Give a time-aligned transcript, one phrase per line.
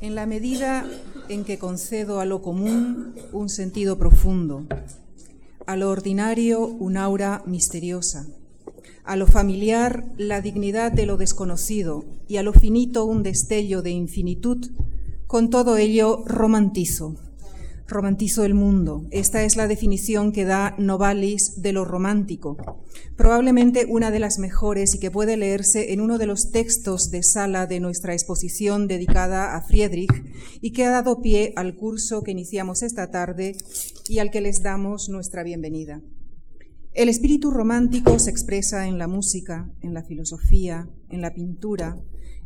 [0.00, 0.86] en la medida
[1.28, 4.66] en que concedo a lo común un sentido profundo,
[5.66, 8.26] a lo ordinario un aura misteriosa,
[9.04, 13.90] a lo familiar la dignidad de lo desconocido y a lo finito un destello de
[13.90, 14.70] infinitud,
[15.26, 17.16] con todo ello romantizo
[17.90, 19.06] Romantizo el mundo.
[19.10, 22.58] Esta es la definición que da Novalis de lo romántico,
[23.16, 27.22] probablemente una de las mejores y que puede leerse en uno de los textos de
[27.22, 30.12] sala de nuestra exposición dedicada a Friedrich
[30.60, 33.56] y que ha dado pie al curso que iniciamos esta tarde
[34.06, 36.02] y al que les damos nuestra bienvenida.
[36.92, 41.96] El espíritu romántico se expresa en la música, en la filosofía, en la pintura,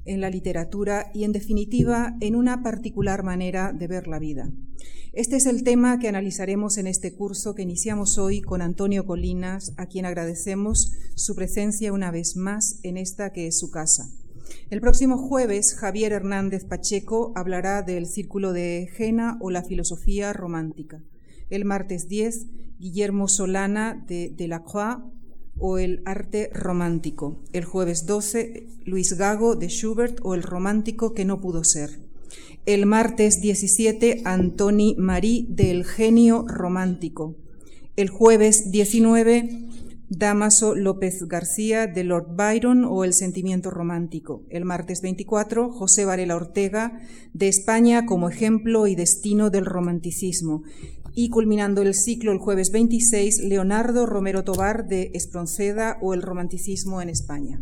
[0.04, 4.50] en la literatura y, en definitiva, en una particular manera de ver la vida.
[5.12, 9.74] Este es el tema que analizaremos en este curso que iniciamos hoy con Antonio Colinas,
[9.76, 14.08] a quien agradecemos su presencia una vez más en esta que es su casa.
[14.70, 21.02] El próximo jueves, Javier Hernández Pacheco hablará del Círculo de Jena o la filosofía romántica.
[21.50, 22.46] El martes 10,
[22.78, 25.02] Guillermo Solana de Delacroix
[25.62, 27.40] o el arte romántico.
[27.52, 32.00] El jueves 12, Luis Gago de Schubert o el romántico que no pudo ser.
[32.66, 37.36] El martes 17, Antoni Marí del genio romántico.
[37.94, 39.68] El jueves 19,
[40.08, 44.42] Damaso López García de Lord Byron o El sentimiento romántico.
[44.50, 47.00] El martes 24, José Varela Ortega
[47.34, 50.64] de España como ejemplo y destino del romanticismo.
[51.14, 57.02] Y culminando el ciclo el jueves 26, Leonardo Romero Tobar de Espronceda o El romanticismo
[57.02, 57.60] en España.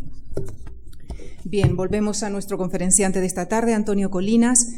[1.44, 4.68] Bien, volvemos a nuestro conferenciante de esta tarde, Antonio Colinas.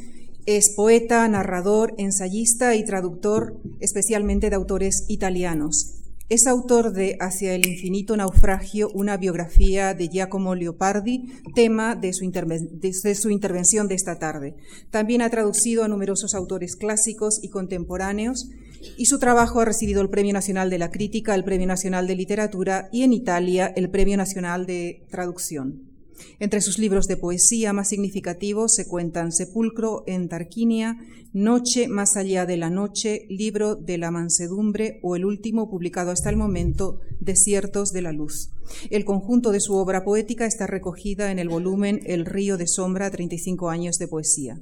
[0.46, 5.98] Es poeta, narrador, ensayista y traductor, especialmente de autores italianos.
[6.30, 12.24] Es autor de Hacia el infinito naufragio, una biografía de Giacomo Leopardi, tema de su,
[12.30, 14.54] de su, intervención de esta tarde.
[14.90, 18.48] También ha traducido a numerosos autores clásicos y contemporáneos
[18.96, 22.16] y su trabajo ha recibido el Premio Nacional de la Crítica, el Premio Nacional de
[22.16, 25.92] Literatura y en Italia el Premio Nacional de Traducción.
[26.38, 30.98] Entre sus libros de poesía más significativos se cuentan Sepulcro en Tarquinia,
[31.34, 36.28] Noche más allá de la noche, Libro de la mansedumbre o el último publicado hasta
[36.28, 38.50] el momento, Desiertos de la luz.
[38.90, 43.10] El conjunto de su obra poética está recogida en el volumen El río de sombra,
[43.10, 44.60] 35 años de poesía.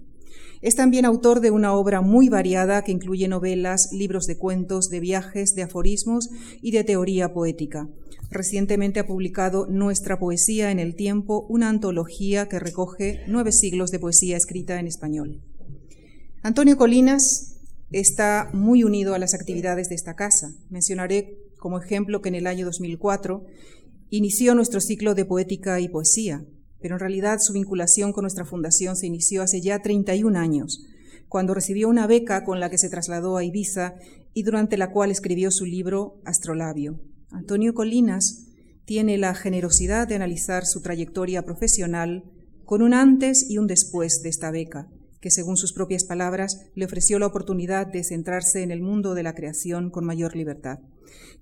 [0.62, 5.00] Es también autor de una obra muy variada que incluye novelas, libros de cuentos, de
[5.00, 6.28] viajes, de aforismos
[6.60, 7.88] y de teoría poética.
[8.30, 14.00] Recientemente ha publicado Nuestra poesía en el tiempo, una antología que recoge nueve siglos de
[14.00, 15.40] poesía escrita en español.
[16.42, 17.56] Antonio Colinas
[17.90, 20.52] está muy unido a las actividades de esta casa.
[20.68, 23.44] Mencionaré como ejemplo que en el año 2004
[24.10, 26.44] inició nuestro ciclo de poética y poesía,
[26.80, 30.86] pero en realidad su vinculación con nuestra fundación se inició hace ya 31 años,
[31.28, 33.94] cuando recibió una beca con la que se trasladó a Ibiza
[34.34, 37.00] y durante la cual escribió su libro Astrolabio.
[37.30, 38.46] Antonio Colinas
[38.84, 42.24] tiene la generosidad de analizar su trayectoria profesional
[42.64, 44.88] con un antes y un después de esta beca,
[45.20, 49.22] que según sus propias palabras le ofreció la oportunidad de centrarse en el mundo de
[49.22, 50.80] la creación con mayor libertad.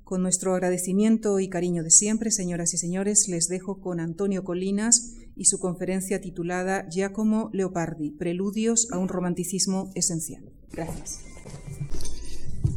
[0.05, 5.17] Con nuestro agradecimiento y cariño de siempre, señoras y señores, les dejo con Antonio Colinas
[5.37, 10.51] y su conferencia titulada Giacomo Leopardi, Preludios a un romanticismo esencial.
[10.73, 11.21] Gracias.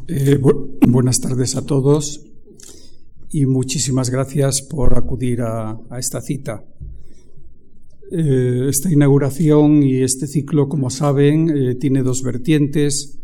[0.08, 0.38] Eh,
[0.88, 2.26] buenas tardes a todos
[3.30, 6.66] y muchísimas gracias por acudir a, esta cita.
[8.14, 13.18] Eh, esta inauguración y este ciclo, como saben, eh, tiene dos vertientes.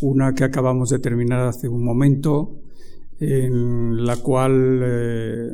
[0.00, 2.58] Una que acabamos de terminar hace un momento,
[3.20, 5.50] en la cual eh,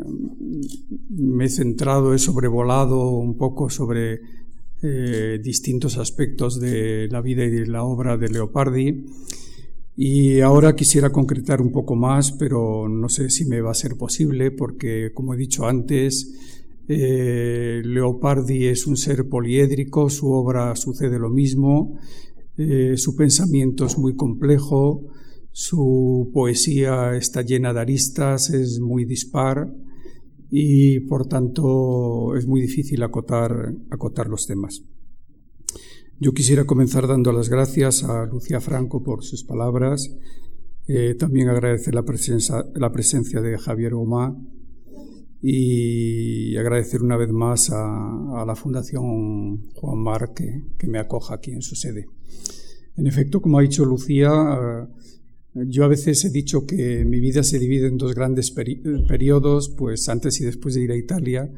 [1.11, 4.21] me he centrado, he sobrevolado un poco sobre
[5.43, 9.07] distintos aspectos de la vida y de la obra de Leopardi
[10.01, 13.97] y ahora quisiera concretar un poco más, pero no sé si me va a ser
[13.97, 16.58] posible, porque como he dicho antes,
[16.89, 21.99] eh, Leopardi es un ser poliédrico, su obra sucede lo mismo,
[22.57, 25.05] eh, su pensamiento es muy complejo,
[25.53, 29.71] su poesía está llena de aristas, es muy dispar
[30.51, 34.83] y por tanto es muy difícil acotar, acotar los temas.
[36.19, 40.17] Yo quisiera comenzar dando las gracias a Lucía Franco por sus palabras.
[40.89, 44.35] Eh, también agradecer la presencia, la presencia de Javier Gomá
[45.41, 51.63] y agradecer una vez más a, la Fundación Juan Mar que, me acoja aquí en
[51.63, 52.07] su sede.
[52.97, 54.31] En efecto, como ha dicho Lucía,
[55.55, 59.69] eh, yo a veces he dicho que mi vida se divide en dos grandes periodos,
[59.69, 61.51] pues antes y después de ir a Italia,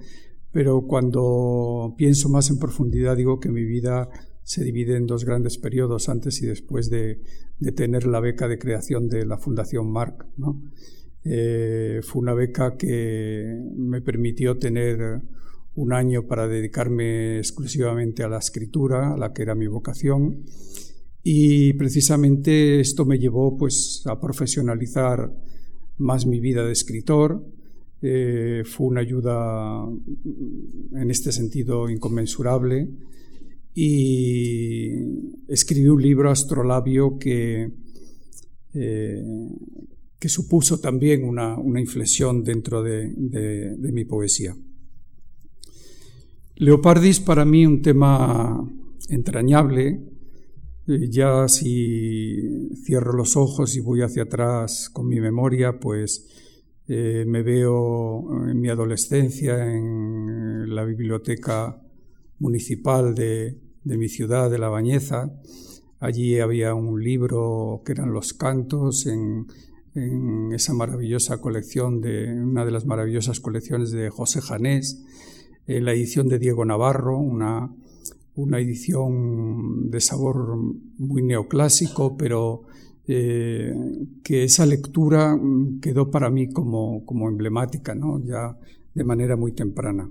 [0.53, 4.09] pero cuando pienso más en profundidad digo que mi vida
[4.43, 7.21] se divide en dos grandes periodos antes y después de,
[7.76, 10.26] tener la beca de creación de la Fundación Marc.
[11.25, 15.21] Eh, fue una beca que me permitió tener
[15.75, 20.45] un año para dedicarme exclusivamente a la escritura, la que era mi vocación,
[21.23, 25.33] y precisamente esto me llevó pues a profesionalizar
[25.99, 27.45] más mi vida de escritor.
[28.03, 29.87] Eh, fue una ayuda
[30.95, 32.89] en este sentido inconmensurable
[33.75, 34.91] y
[35.49, 37.71] escribí un libro astrolabio que,
[38.73, 39.23] eh,
[40.21, 43.09] que supuso también una, inflexión dentro de,
[43.81, 44.55] mi poesía.
[46.57, 48.63] Leopardis para mí un tema
[49.09, 49.99] entrañable,
[50.87, 56.29] eh, ya si cierro los ojos y voy hacia atrás con mi memoria, pues
[56.87, 61.81] eh, me veo en mi adolescencia en la biblioteca
[62.39, 65.33] municipal de, mi ciudad, de La Bañeza.
[65.99, 69.47] Allí había un libro que eran los cantos en,
[69.95, 75.05] esa maravillosa colección de una de las maravillosas colecciones de José Janés,
[75.67, 77.71] en la edición de Diego Navarro, una
[78.35, 80.57] una edición de sabor
[80.99, 82.63] muy neoclásico, pero
[83.07, 83.75] eh,
[84.23, 85.39] que esa lectura
[85.81, 88.25] quedó para mí como, como emblemática, ¿no?
[88.25, 88.57] ya
[88.95, 90.09] de manera muy temprana.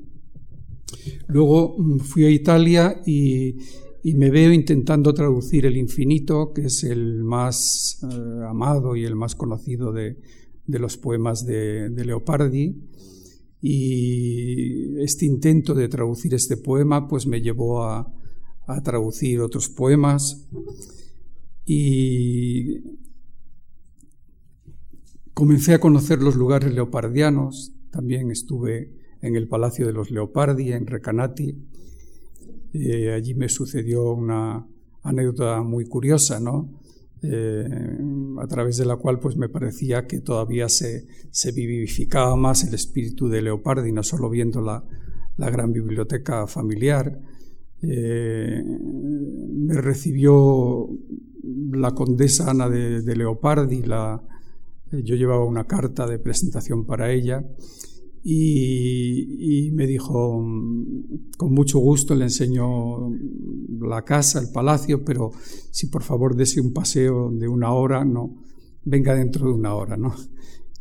[1.27, 3.57] Luego mm, fui a Italia y,
[4.03, 9.35] me veo intentando traducir El Infinito, que es el más eh, amado y el más
[9.35, 10.17] conocido de,
[10.67, 12.75] los poemas de, de Leopardi.
[13.61, 18.13] Y este intento de traducir este poema pues me llevó a,
[18.83, 20.47] traducir otros poemas.
[21.65, 22.81] Y
[25.33, 30.85] comencé a conocer los lugares leopardianos, también estuve en el Palacio de los Leopardi, en
[30.85, 31.57] Recanati,
[32.73, 34.65] allí me sucedió una
[35.03, 36.79] anécdota muy curiosa, ¿no?
[37.21, 37.67] Eh,
[38.41, 41.05] a través de la cual pues me parecía que todavía se,
[41.53, 44.83] vivificaba más el espíritu de Leopardi, no solo viendo la,
[45.37, 47.19] gran biblioteca familiar.
[47.81, 50.89] Eh, me recibió
[51.71, 54.21] la condesa Ana de, Leopardi, la,
[54.91, 57.43] yo llevaba una carta de presentación para ella
[58.23, 60.45] y, me dijo,
[61.37, 63.09] con mucho gusto le enseño
[63.81, 65.31] la casa, el palacio, pero
[65.71, 68.35] si por favor dese un paseo de una hora, no,
[68.83, 70.13] venga dentro de una hora, ¿no?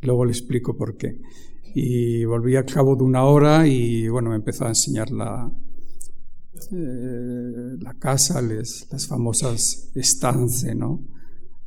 [0.02, 1.20] Luego le explico por qué.
[1.74, 5.50] Y volví al cabo de una hora y bueno, me empezó a enseñar la,
[6.72, 11.04] eh, la casa, las famosas estancias, ¿no?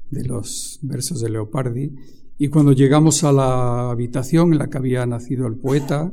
[0.10, 1.96] De los versos de Leopardi
[2.44, 6.12] y cuando llegamos a la habitación en la que había nacido el poeta,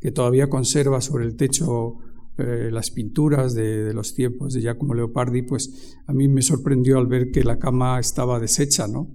[0.00, 1.98] que todavía conserva sobre el techo
[2.38, 7.06] eh, las pinturas de, los tiempos de Giacomo Leopardi, pues a mí me sorprendió al
[7.06, 9.12] ver que la cama estaba deshecha, ¿no?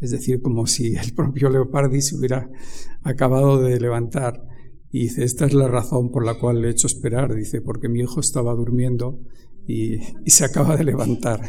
[0.00, 2.48] Es decir, como si el propio Leopardi se hubiera
[3.02, 4.40] acabado de levantar.
[4.92, 7.88] Y dice, esta es la razón por la cual le he hecho esperar, dice, porque
[7.88, 9.18] mi hijo estaba durmiendo
[9.66, 11.40] y, y se acaba de levantar.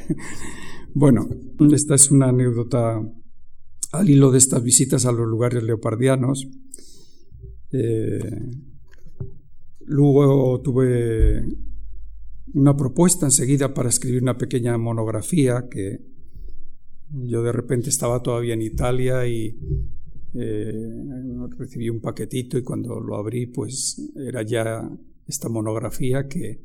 [0.96, 1.30] bueno,
[1.72, 3.00] esta es una anécdota
[3.92, 6.48] al hilo de estas visitas a los lugares leopardianos.
[7.72, 8.20] Eh,
[9.86, 11.44] luego tuve
[12.54, 16.00] una propuesta enseguida para escribir una pequeña monografía que
[17.12, 19.58] yo de repente estaba todavía en Italia y
[20.36, 20.94] eh,
[21.58, 24.88] recibí un paquetito y cuando lo abrí pues era ya
[25.28, 26.60] esta monografía que,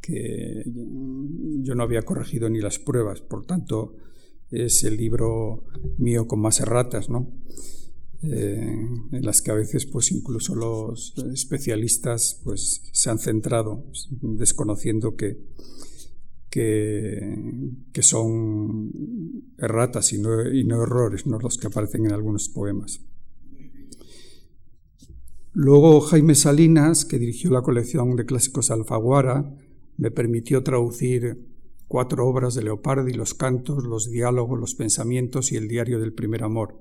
[0.00, 3.96] que yo no había corregido ni las pruebas, por tanto
[4.50, 5.64] es el libro
[5.98, 7.30] mío con más erratas, ¿no?
[8.22, 8.76] Eh,
[9.12, 13.86] en las que a veces pues incluso los especialistas pues se han centrado
[14.20, 15.38] desconociendo que,
[16.50, 18.92] que, son
[19.56, 23.00] erratas y no, y no errores, no los que aparecen en algunos poemas.
[25.52, 29.56] Luego Jaime Salinas, que dirigió la colección de clásicos Alfaguara,
[29.96, 31.49] me permitió traducir
[31.90, 36.44] cuatro obras de Leopardi, los cantos, los diálogos, los pensamientos y el diario del primer
[36.44, 36.78] amor.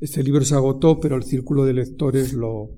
[0.00, 2.70] Este libro se agotó, pero el círculo de lectores lo,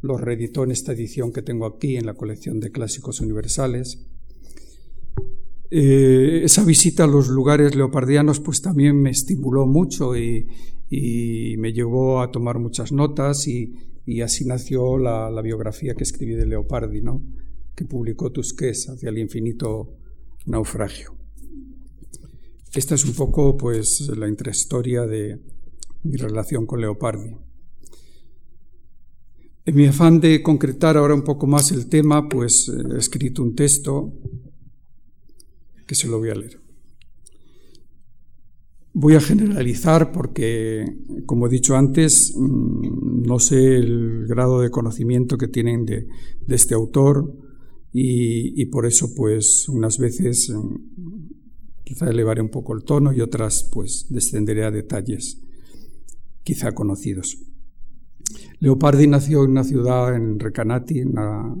[0.00, 4.06] reeditó en esta edición que tengo aquí, en la colección de clásicos universales.
[5.72, 10.46] Eh, esa visita a los lugares leopardianos pues también me estimuló mucho y,
[11.58, 13.74] me llevó a tomar muchas notas y,
[14.22, 17.24] así nació la, biografía que escribí de Leopardi, ¿no?
[17.74, 19.95] que publicó Tusqués hacia el infinito
[20.46, 21.14] naufragio.
[22.74, 25.40] Esta es un poco pues la intrahistoria de
[26.02, 27.36] mi relación con Leopardi.
[29.64, 33.54] En mi afán de concretar ahora un poco más el tema, pues he escrito un
[33.54, 34.12] texto
[35.86, 36.60] que se lo voy a leer.
[38.92, 40.86] Voy a generalizar porque,
[41.26, 46.06] como he dicho antes, mm, no sé el grado de conocimiento que tienen de,
[46.48, 47.45] este autor
[47.98, 50.74] y, por eso, pues, unas veces mm,
[51.82, 55.40] quizá elevaré un poco el tono y otras, pues, descenderé a detalles
[56.42, 57.38] quizá conocidos.
[58.60, 61.56] Leopardi nació en una ciudad en Recanati, en la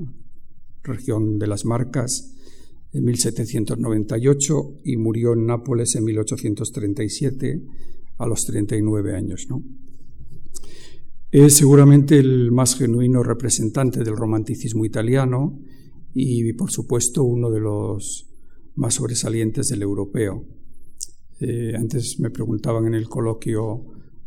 [0.82, 2.34] región de las Marcas,
[2.92, 7.62] en 1798 y murió en Nápoles en 1837
[8.18, 9.46] a los 39 años.
[9.48, 9.62] ¿no?
[11.30, 15.58] Es seguramente el más genuino representante del romanticismo italiano
[16.18, 18.26] y, por supuesto, uno de los
[18.74, 20.46] más sobresalientes del europeo.
[21.40, 23.84] Eh, antes me preguntaban en el coloquio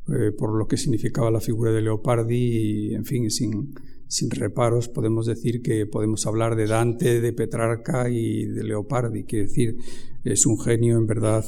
[0.07, 3.73] eh, por lo que significaba la figura de Leopardi y, en fin, sin,
[4.07, 9.47] sin reparos podemos decir que podemos hablar de Dante, de Petrarca y de Leopardi, quiere
[9.47, 9.77] decir,
[10.23, 11.43] es un genio en verdad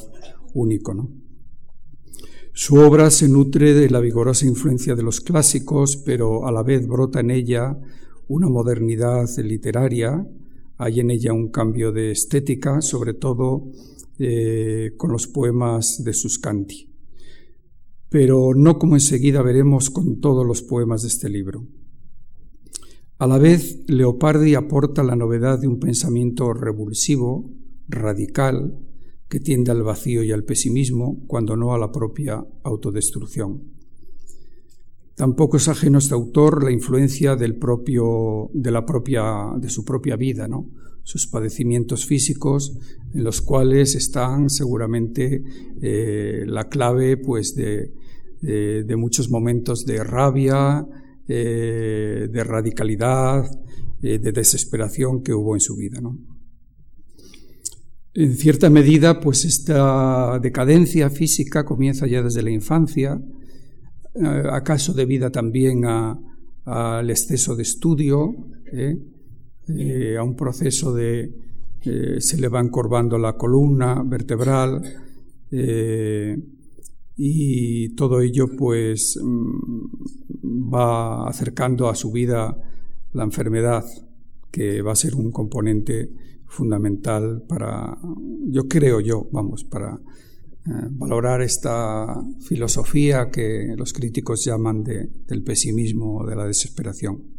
[0.54, 0.92] único.
[0.92, 1.08] ¿no?
[2.52, 6.88] Su obra se nutre de la vigorosa influencia de los clásicos, pero a la vez
[6.88, 7.78] brota en ella
[8.28, 10.26] una modernidad literaria,
[10.78, 13.70] hay en ella un cambio de estética, sobre todo
[14.18, 16.92] eh, con los poemas de Suscanti,
[18.08, 21.66] pero no como enseguida veremos con todos los poemas de este libro.
[23.18, 27.50] A la vez, Leopardi aporta la novedad de un pensamiento revulsivo,
[27.88, 28.78] radical,
[29.28, 33.81] que tiende al vacío y al pesimismo, cuando no a la propia autodestrucción.
[35.14, 39.22] Tampoco es ajeno a este autor la influencia de, la propia,
[39.58, 40.70] de su propia vida, ¿no?
[41.04, 42.78] sus padecimientos físicos,
[43.12, 45.42] en los cuales están seguramente
[45.80, 47.92] eh, la clave pues, de,
[48.40, 50.86] de muchos momentos de rabia,
[51.28, 53.48] eh, de radicalidad,
[54.02, 56.00] eh, de desesperación que hubo en su vida.
[58.14, 63.41] En cierta medida, pues esta decadencia física comienza ya desde la infancia, eh,
[64.50, 68.34] acaso debida también al exceso de estudio,
[70.18, 71.32] a un proceso de
[72.18, 74.82] se le va encorvando la columna vertebral,
[77.16, 82.56] y todo ello pues mm, va acercando a su vida
[83.12, 83.84] la enfermedad
[84.50, 86.10] que va a ser un componente
[86.46, 87.98] fundamental para
[88.46, 90.00] yo creo yo vamos para eh,
[90.64, 97.32] valorar esta filosofía que los críticos llaman de, del pesimismo o de la desesperación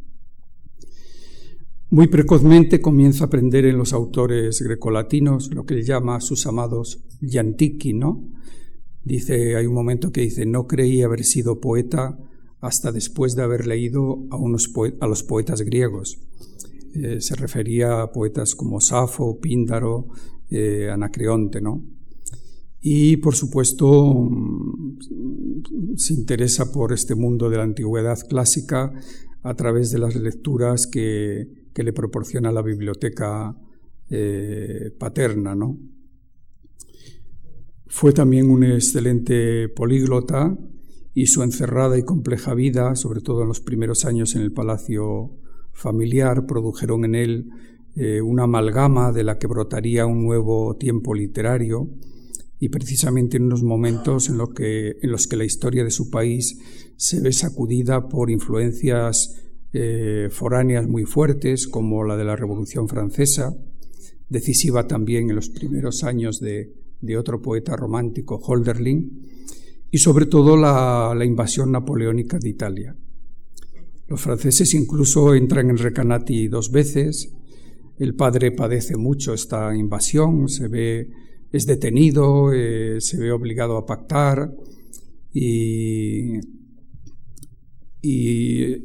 [1.94, 7.04] muy precozmente comienza a aprender en los autores grecolatinos lo que él llama sus amados
[7.22, 8.32] yantiki, ¿no?
[9.04, 12.18] Dice, hay un momento que dice, no creí haber sido poeta
[12.62, 16.18] hasta después de haber leído a, unos a los poetas griegos.
[16.96, 20.08] Eh, se refería a poetas como Safo, Píndaro,
[20.50, 21.84] eh, Anacreonte, ¿no?
[22.86, 28.92] Y, por supuesto, mm, se interesa por este mundo de la antigüedad clásica
[29.42, 33.58] a través de las lecturas que, le proporciona la biblioteca
[34.10, 35.80] eh, paterna, ¿no?
[37.88, 40.56] Fue también un excelente políglota
[41.16, 45.32] y su encerrada y compleja vida, sobre todo en los primeros años en el palacio
[45.72, 47.50] familiar, produjeron en él
[47.96, 51.90] eh, una amalgama de la que brotaría un nuevo tiempo literario
[52.64, 56.58] y precisamente en unos momentos en, que, en los que la historia de su país
[56.96, 59.36] se ve sacudida por influencias
[59.74, 63.54] eh, foráneas muy fuertes, como la de la Revolución Francesa,
[64.30, 69.28] decisiva también en los primeros años de, de otro poeta romántico, Holderlin,
[69.92, 72.96] y sobre todo la, invasión napoleónica de Italia.
[74.08, 77.34] Los franceses incluso entran en Recanati dos veces.
[78.00, 81.10] El padre padece mucho esta invasión, se ve,
[81.54, 84.54] es detenido, eh, se ve obligado a pactar
[85.32, 86.40] y,
[88.02, 88.84] y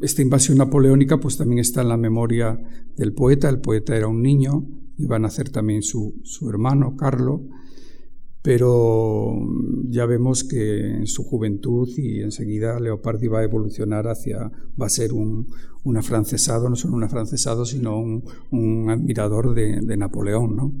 [0.00, 2.60] esta invasión napoleónica pues también está en la memoria
[2.96, 3.48] del poeta.
[3.48, 4.64] El poeta era un niño,
[4.98, 7.42] iba a nacer también su, su hermano, Carlo,
[8.42, 9.34] pero
[9.88, 14.50] ya vemos que en su juventud y enseguida Leopardi va a evolucionar hacia,
[14.80, 15.46] va a ser un,
[15.96, 20.56] afrancesado, no solo un afrancesado, sino un, admirador de, Napoleón.
[20.56, 20.72] ¿no?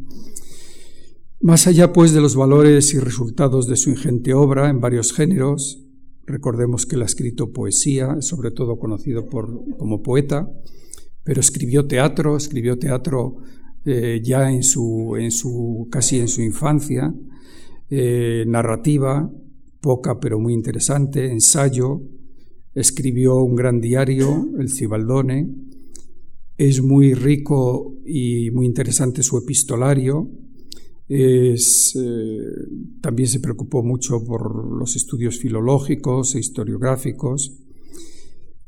[1.42, 5.82] Más allá, pues, de los valores y resultados de su ingente obra en varios géneros,
[6.26, 10.52] recordemos que él ha escrito poesía, sobre todo conocido por, como poeta,
[11.24, 13.38] pero escribió teatro, escribió teatro
[13.86, 17.14] eh, ya en su, en su, casi en su infancia,
[17.88, 19.32] eh, narrativa,
[19.80, 22.02] poca pero muy interesante, ensayo,
[22.74, 25.48] escribió un gran diario, el Cibaldone,
[26.58, 30.28] es muy rico y muy interesante su epistolario,
[31.12, 31.56] Eh,
[33.00, 37.52] también se preocupó mucho por los estudios filológicos e historiográficos.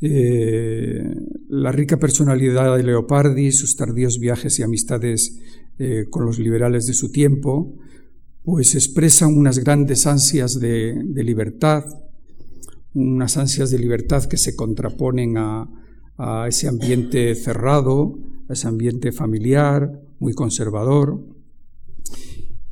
[0.01, 1.05] Eh,
[1.49, 5.39] la rica personalidad de Leopardi, sus tardíos viajes y amistades
[5.79, 7.79] eh, con los liberales de su tiempo,
[8.43, 11.85] pues expresan unas grandes ansias de, libertad,
[12.93, 15.69] unas ansias de libertad que se contraponen a
[16.49, 18.19] ese ambiente cerrado,
[18.49, 21.21] a ese ambiente familiar, muy conservador.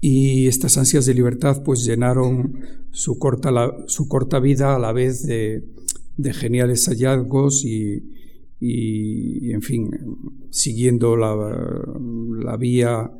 [0.00, 3.50] Y estas ansias de libertad pues llenaron su corta,
[3.86, 5.64] su corta vida a la vez de,
[6.16, 8.02] de geniales hallazgos y,
[8.60, 9.90] y, en fin,
[10.50, 11.34] siguiendo la,
[12.44, 13.10] la, vía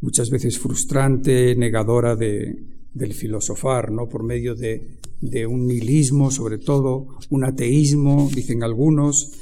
[0.00, 4.08] muchas veces frustrante, negadora de, del filosofar, ¿no?
[4.08, 9.32] por medio de, de un nihilismo, sobre todo un ateísmo, dicen algunos,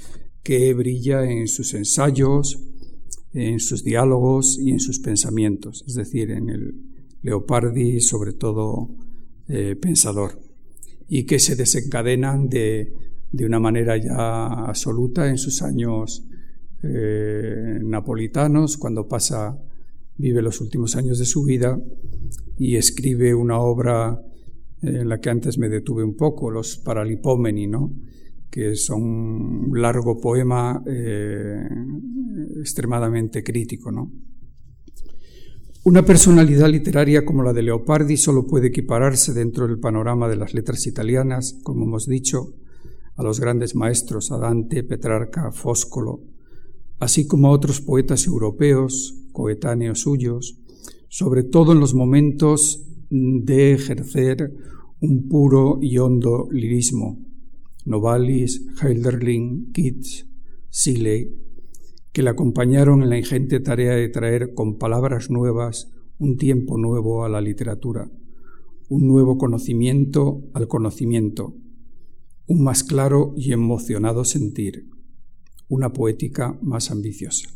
[0.43, 2.61] que brilla en sus ensayos,
[3.33, 6.88] en sus diálogos y en sus pensamientos, es decir, en el
[7.23, 8.91] Leopardi, sobre todo
[9.49, 10.41] eh, pensador,
[11.09, 12.93] y que se desencadenan de,
[13.33, 16.25] de, una manera ya absoluta en sus años
[16.83, 19.59] eh, napolitanos, cuando pasa,
[20.17, 21.81] vive los últimos años de su vida
[22.57, 24.21] y escribe una obra
[24.83, 27.93] en la que antes me detuve un poco, los Paralipómeni, ¿no?
[28.51, 31.69] que son un largo poema eh,
[32.61, 33.91] extremadamente crítico.
[33.91, 34.11] ¿no?
[35.89, 40.53] Una personalidad literaria como la de Leopardi solo puede equipararse dentro del panorama de las
[40.53, 42.53] letras italianas, como hemos dicho,
[43.17, 46.21] a los grandes maestros, a Dante, Petrarca, Fóscolo,
[46.99, 50.59] así como a otros poetas europeos, coetáneos suyos,
[51.09, 54.53] sobre todo en los momentos de ejercer
[55.01, 57.19] un puro y hondo lirismo,
[57.87, 60.27] Novalis, Heiderling, Keats,
[60.69, 61.48] Seeley,
[62.13, 67.25] que le acompañaron en la ingente tarea de traer con palabras nuevas un tiempo nuevo
[67.25, 68.11] a la literatura,
[68.89, 71.55] un nuevo conocimiento al conocimiento,
[72.47, 74.89] un más claro y emocionado sentir,
[75.69, 77.49] una poética más ambiciosa.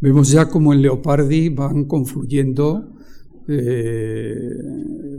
[0.00, 2.94] Vemos ya cómo en Leopardi van confluyendo
[3.48, 4.54] eh,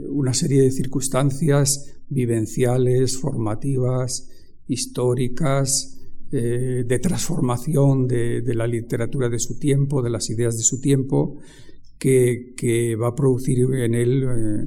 [0.08, 4.30] una serie de circunstancias vivenciales, formativas,
[4.66, 6.01] históricas,
[6.34, 11.36] eh, de transformación de, la literatura de su tiempo, de las ideas de su tiempo,
[11.98, 14.66] que, va a producir en él, eh,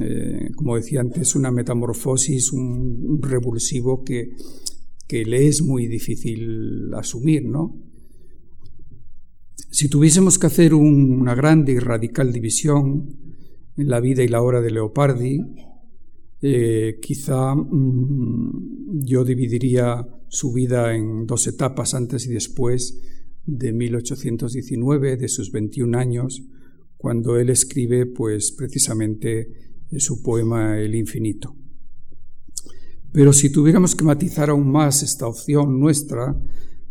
[0.00, 4.30] eh, como decía antes, una metamorfosis, un, revulsivo que,
[5.06, 7.76] que, le es muy difícil asumir, ¿no?
[9.70, 13.18] Si tuviésemos que hacer una grande y radical división
[13.76, 15.40] en la vida y la obra de Leopardi,
[17.02, 22.98] quizá mm, yo dividiría su vida en dos etapas, antes y después
[23.44, 26.42] de 1819, de sus 21 años,
[26.96, 31.54] cuando él escribe pues precisamente su poema El infinito.
[33.12, 36.34] Pero si tuviéramos que matizar aún más esta opción nuestra,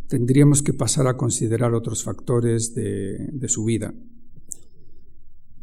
[0.08, 3.92] tendríamos que pasar a considerar otros factores de su vida.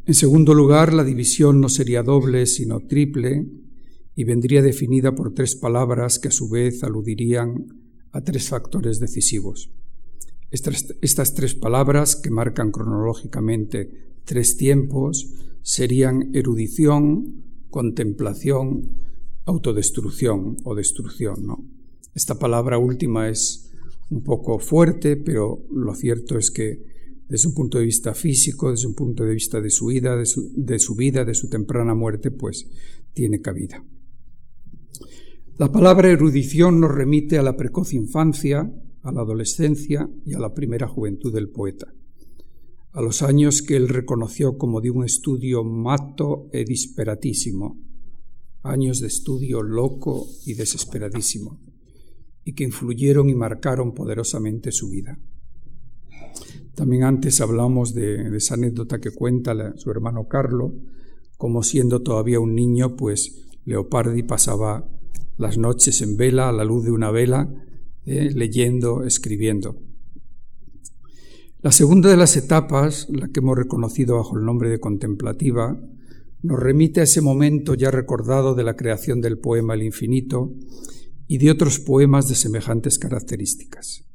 [0.05, 3.47] En segundo lugar, la división no sería doble, sino triple,
[4.18, 7.66] y vendría definida por tres palabras que a su vez aludirían
[8.11, 9.70] a tres factores decisivos.
[10.50, 18.90] Estas, tres palabras, que marcan cronológicamente tres tiempos, serían erudición, contemplación,
[19.44, 21.46] autodestrucción o destrucción.
[21.46, 21.64] ¿no?
[22.12, 23.70] Esta palabra última es
[24.11, 28.88] un poco fuerte, pero lo cierto es que desde un punto de vista físico, desde
[28.88, 31.94] un punto de vista de su vida, de su, de su vida, de su temprana
[31.94, 32.66] muerte, pues
[33.14, 33.85] tiene cabida.
[35.59, 40.55] La palabra erudición nos remite a la precoz infancia, a la adolescencia y a la
[40.55, 41.93] primera juventud del poeta,
[42.93, 47.77] a los años que él reconoció como de un estudio mato e disperatísimo,
[48.63, 51.61] años de estudio loco y desesperadísimo,
[52.45, 55.19] y que influyeron y marcaron poderosamente su vida.
[56.75, 60.75] También antes hablamos de, esa anécdota que cuenta su hermano Carlo,
[61.37, 64.88] como siendo todavía un niño, pues Leopardi pasaba
[65.37, 67.52] las noches en vela, a la luz de una vela,
[68.07, 69.76] eh, leyendo, escribiendo.
[71.61, 75.78] La segunda de las etapas, la que hemos reconocido bajo el nombre de contemplativa,
[76.42, 80.54] nos remite a ese momento ya recordado de la creación del poema El infinito
[81.26, 84.07] y de otros poemas de semejantes características.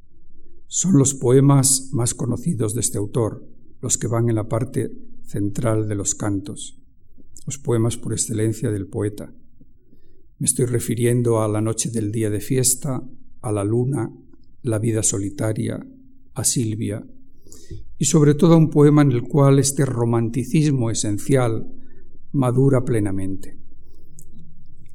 [0.66, 3.46] Son los poemas más conocidos de este autor,
[3.80, 4.90] los que van en la parte
[5.22, 6.80] central de los cantos,
[7.46, 9.32] los poemas por excelencia del poeta.
[10.38, 13.02] Me estoy refiriendo a la noche del día de fiesta,
[13.40, 14.10] a la luna,
[14.62, 15.86] la vida solitaria,
[16.34, 17.06] a Silvia
[17.98, 21.72] y sobre todo un poema en el cual este romanticismo esencial
[22.32, 23.58] madura plenamente.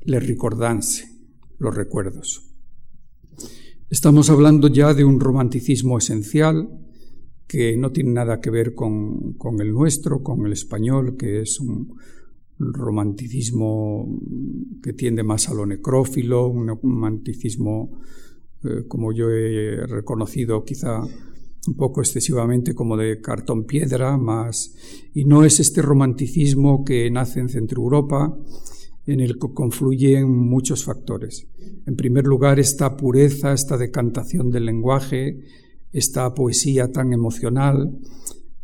[0.01, 1.05] Le ricordanse,
[1.57, 2.43] los recuerdos.
[3.89, 6.69] Estamos hablando ya de un romanticismo esencial
[7.47, 11.59] que no tiene nada que ver con, con el nuestro, con el español, que es
[11.59, 11.95] un,
[12.59, 14.19] romanticismo
[14.83, 18.01] que tiende más a lo necrófilo, un romanticismo,
[18.63, 21.01] eh, como yo he reconocido quizá
[21.67, 24.75] un poco excesivamente como de cartón piedra, más
[25.13, 28.37] y no es este romanticismo que nace en Centro Europa,
[29.05, 31.47] en el que confluyen muchos factores.
[31.85, 35.39] En primer lugar, esta pureza, esta decantación del lenguaje,
[35.91, 37.97] esta poesía tan emocional,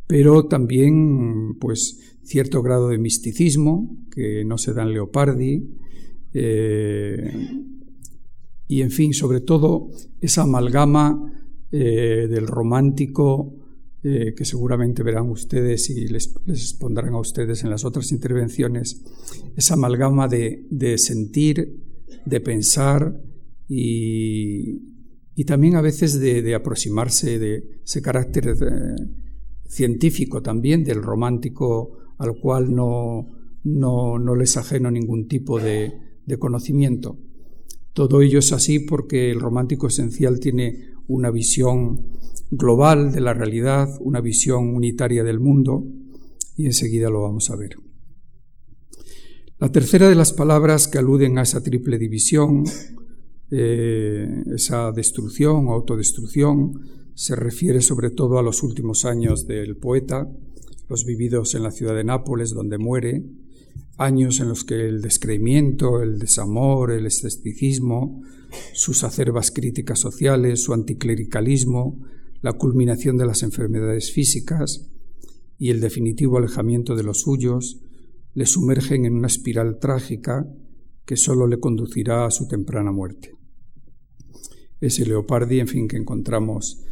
[0.07, 5.69] pero también pues cierto grado de misticismo que no se da en Leopardi
[6.33, 7.31] eh,
[8.67, 11.31] y en fin sobre todo esa amalgama
[11.71, 13.53] eh, del romántico
[14.03, 19.03] eh, que seguramente verán ustedes y les, expondrán a ustedes en las otras intervenciones
[19.55, 21.79] esa amalgama de, sentir
[22.25, 23.21] de pensar
[23.67, 24.93] y,
[25.45, 28.55] también a veces de, aproximarse de ese carácter
[29.67, 33.27] científico también del romántico al cual no,
[33.63, 35.93] no, les ajeno ningún tipo de,
[36.25, 37.17] de conocimiento.
[37.93, 42.07] Todo ello es así porque el romántico esencial tiene una visión
[42.51, 45.85] global de la realidad, una visión unitaria del mundo,
[46.57, 47.75] y enseguida lo vamos a ver.
[49.57, 52.65] La tercera de las palabras que aluden a esa triple división,
[53.51, 56.81] eh, esa destrucción o autodestrucción,
[57.13, 60.29] se refiere sobre todo a los últimos años del poeta,
[60.87, 63.23] los vividos en la ciudad de Nápoles, donde muere,
[63.97, 68.21] años en los que el descreimiento, el desamor, el escepticismo,
[68.73, 72.01] sus acerbas críticas sociales, su anticlericalismo,
[72.41, 74.89] la culminación de las enfermedades físicas
[75.57, 77.81] y el definitivo alejamiento de los suyos
[78.33, 80.45] le sumergen en una espiral trágica
[81.05, 83.31] que sólo le conducirá a su temprana muerte.
[84.81, 86.83] Ese Leopardi, en fin, que encontramos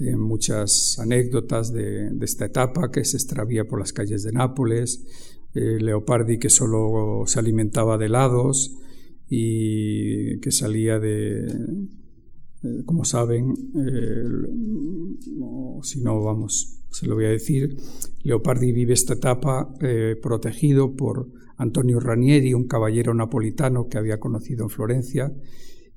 [0.00, 5.04] en muchas anécdotas de, esta etapa, que se extravía por las calles de Nápoles,
[5.54, 8.76] eh, Leopardi que solo se alimentaba de helados
[9.28, 14.24] y que salía de, eh, como saben, eh,
[15.82, 17.76] si no, vamos, se lo voy a decir,
[18.22, 19.72] Leopardi vive esta etapa
[20.22, 25.32] protegido por Antonio Ranieri, un caballero napolitano que había conocido en Florencia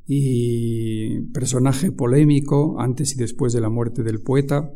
[0.06, 4.72] y personaje polémico antes y después de la muerte del poeta,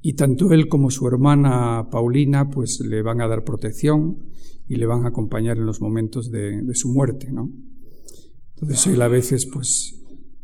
[0.00, 4.18] y tanto él como su hermana Paulina pues le van a dar protección
[4.68, 7.50] y le van a acompañar en los momentos de, su muerte, ¿no?
[8.54, 10.00] Entonces él a veces pues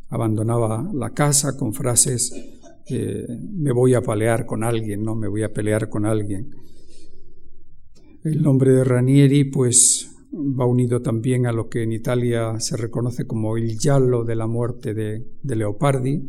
[0.08, 2.32] abandonaba la casa con frases
[2.86, 5.14] eh, me voy a pelear con alguien, ¿no?
[5.14, 6.50] Me voy a pelear con alguien.
[8.22, 10.03] El nombre de Ranieri pues
[10.34, 14.46] va unido también a lo que en Italia se reconoce como el giallo de la
[14.46, 16.22] muerte de, Leopardi,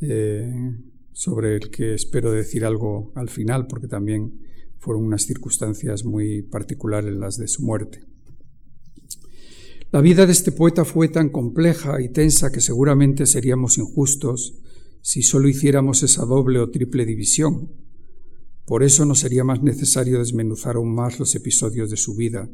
[0.00, 0.76] eh,
[1.12, 4.40] sobre el que espero decir algo al final, porque también
[4.78, 8.04] fueron unas circunstancias muy particulares las de su muerte.
[9.92, 14.60] La vida de este poeta fue tan compleja y tensa que seguramente seríamos injustos
[15.00, 17.70] si solo hiciéramos esa doble o triple división.
[18.66, 22.50] Por eso no sería más necesario desmenuzar aún más los episodios de su vida,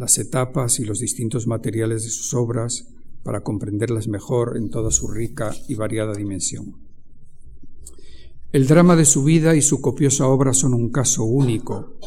[0.00, 2.88] las etapas y los distintos materiales de sus obras
[3.22, 6.76] para comprenderlas mejor en toda su rica y variada dimensión.
[8.50, 11.98] El drama de su vida y su copiosa obra son un caso único,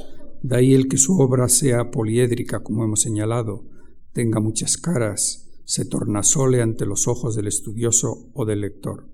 [0.41, 3.63] de ahí el que su obra sea poliédrica, como hemos señalado,
[4.12, 9.08] tenga muchas caras, se tornasole ante los ojos del estudioso o del lector.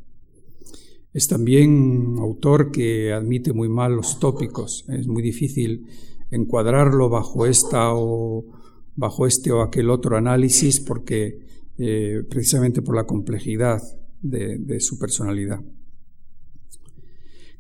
[1.12, 5.86] Es también un autor que admite muy mal los tópicos, es muy difícil
[6.32, 8.59] encuadrarlo bajo esta o
[8.96, 11.40] bajo este o aquel otro análisis porque
[11.78, 13.82] eh, precisamente por la complejidad
[14.22, 15.62] de, su personalidad.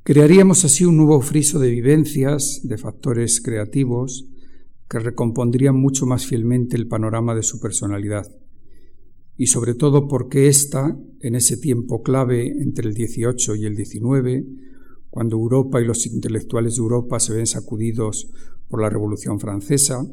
[0.03, 4.27] Crearíamos así un nuevo friso de vivencias, de factores creativos,
[4.89, 8.25] que recompondrían mucho más fielmente el panorama de su personalidad.
[9.37, 14.45] Y sobre todo porque ésta, en ese tiempo clave entre el 18 y el 19,
[15.09, 18.31] cuando Europa y los intelectuales de Europa se ven sacudidos
[18.67, 20.05] por la Revolución Francesa,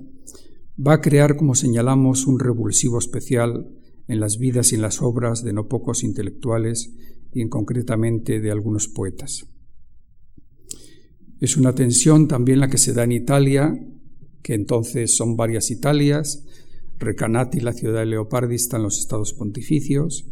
[0.79, 3.71] va a crear, como señalamos, un revulsivo especial
[4.09, 6.95] en las vidas y en las obras de no pocos intelectuales
[7.33, 9.47] y en concretamente de algunos poetas.
[11.41, 13.79] Es una tensión también la que se da en Italia,
[14.43, 16.45] que entonces son varias Italias,
[16.99, 20.27] Recanati, la ciudad de Leopardi, están los estados pontificios,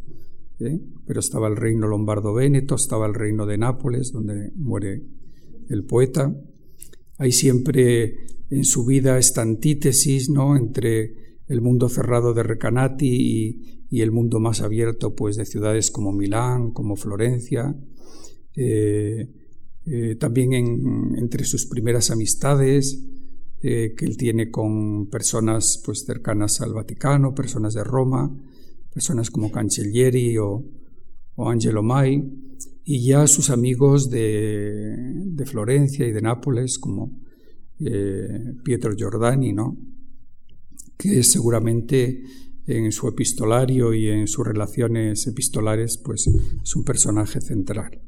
[0.61, 0.81] ¿eh?
[1.07, 5.03] pero estaba el reino lombardo-véneto, estaba el reino de Nápoles, donde muere
[5.69, 6.35] el poeta.
[7.19, 10.57] Hay siempre en su vida esta antítesis ¿no?
[10.57, 16.12] entre el mundo cerrado de Recanati y, el mundo más abierto pues, de ciudades como
[16.12, 17.77] Milán, como Florencia.
[18.57, 19.31] Eh,
[19.87, 20.53] eh, también
[21.17, 23.01] entre sus primeras amistades
[23.61, 28.31] que él tiene con personas pues, cercanas al Vaticano, personas de Roma,
[28.95, 30.64] personas como Cancellieri o,
[31.37, 32.25] Angelo Mai,
[32.85, 37.21] y ya sus amigos de, Florencia y de Nápoles, como
[37.81, 39.77] eh, Pietro Giordani, ¿no?
[40.97, 42.23] que seguramente
[42.67, 48.01] en su epistolario y en sus relaciones epistolares pues, es un personaje central.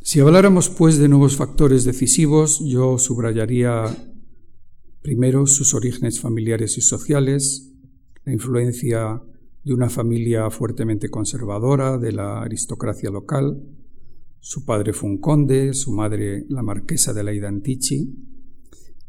[0.00, 3.84] Si habláramos pues de nuevos factores decisivos, yo subrayaría
[5.00, 7.72] primero sus orígenes familiares y sociales,
[8.24, 9.22] la influencia
[9.64, 13.62] de una familia fuertemente conservadora de la aristocracia local.
[14.44, 18.12] Su padre fue un conde, su madre la marquesa de la Idantici.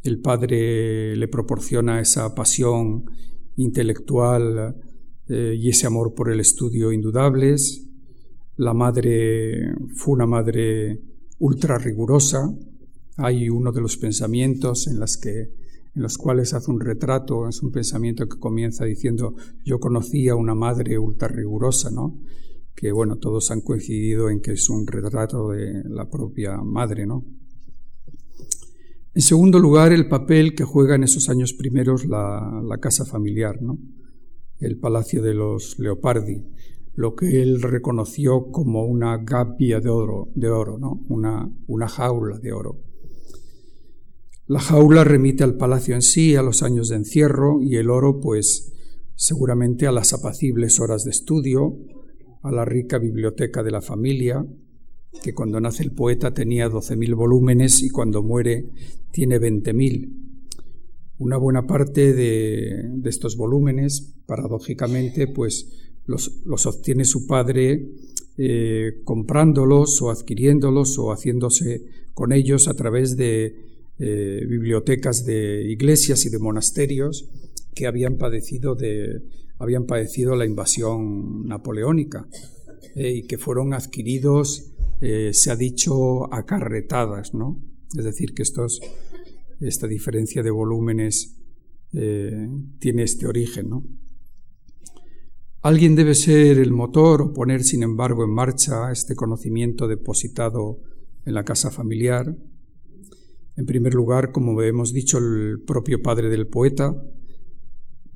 [0.04, 3.06] El padre le proporciona esa pasión
[3.56, 4.76] intelectual
[5.28, 7.84] eh, y ese amor por el estudio indudables.
[8.58, 11.02] La madre fue una madre
[11.40, 12.56] ultra rigurosa.
[13.18, 15.50] Hay uno de los pensamientos en que
[15.96, 19.34] en los cuales hace un retrato, es un pensamiento que comienza diciendo
[19.66, 22.20] yo conocí a una madre ultra rigurosa, ¿no?
[22.76, 27.24] Que bueno, todos han coincidido en que es un retrato de la propia madre, ¿no?
[29.16, 33.78] En segundo lugar, el papel que juega en esos años primeros la, casa familiar, ¿no?
[34.60, 36.44] El palacio de los Leopardi,
[36.96, 41.04] lo que él reconoció como una gabbia de oro, de oro ¿no?
[41.10, 42.82] una, una jaula de oro.
[44.48, 48.20] La jaula remite al palacio en sí, a los años de encierro, y el oro,
[48.20, 48.74] pues,
[49.16, 51.78] seguramente a las apacibles horas de estudio,
[52.44, 54.46] a la rica biblioteca de la familia,
[55.24, 58.66] que cuando nace el poeta tenía 12.000 volúmenes y cuando muere
[59.12, 60.12] tiene 20.000.
[61.20, 65.72] Una buena parte de, estos volúmenes, paradójicamente, pues
[66.06, 67.90] los, obtiene su padre
[68.38, 73.56] eh, comprándolos o adquiriéndolos o haciéndose con ellos a través de
[74.00, 77.30] eh, bibliotecas de iglesias y de monasterios
[77.74, 79.22] que habían padecido, de,
[79.60, 82.28] habían padecido la invasión napoleónica
[82.96, 87.62] eh, y que fueron adquiridos, eh, se ha dicho, acarretadas, ¿no?
[87.98, 88.82] Es decir, que estos,
[89.60, 91.40] esta diferencia de volúmenes
[92.80, 93.70] tiene este origen.
[95.62, 100.82] Alguien debe ser el motor o poner, sin embargo, en marcha este conocimiento depositado
[101.24, 102.36] en la casa familiar,
[103.56, 106.96] en primer lugar, como hemos dicho, el propio padre del poeta,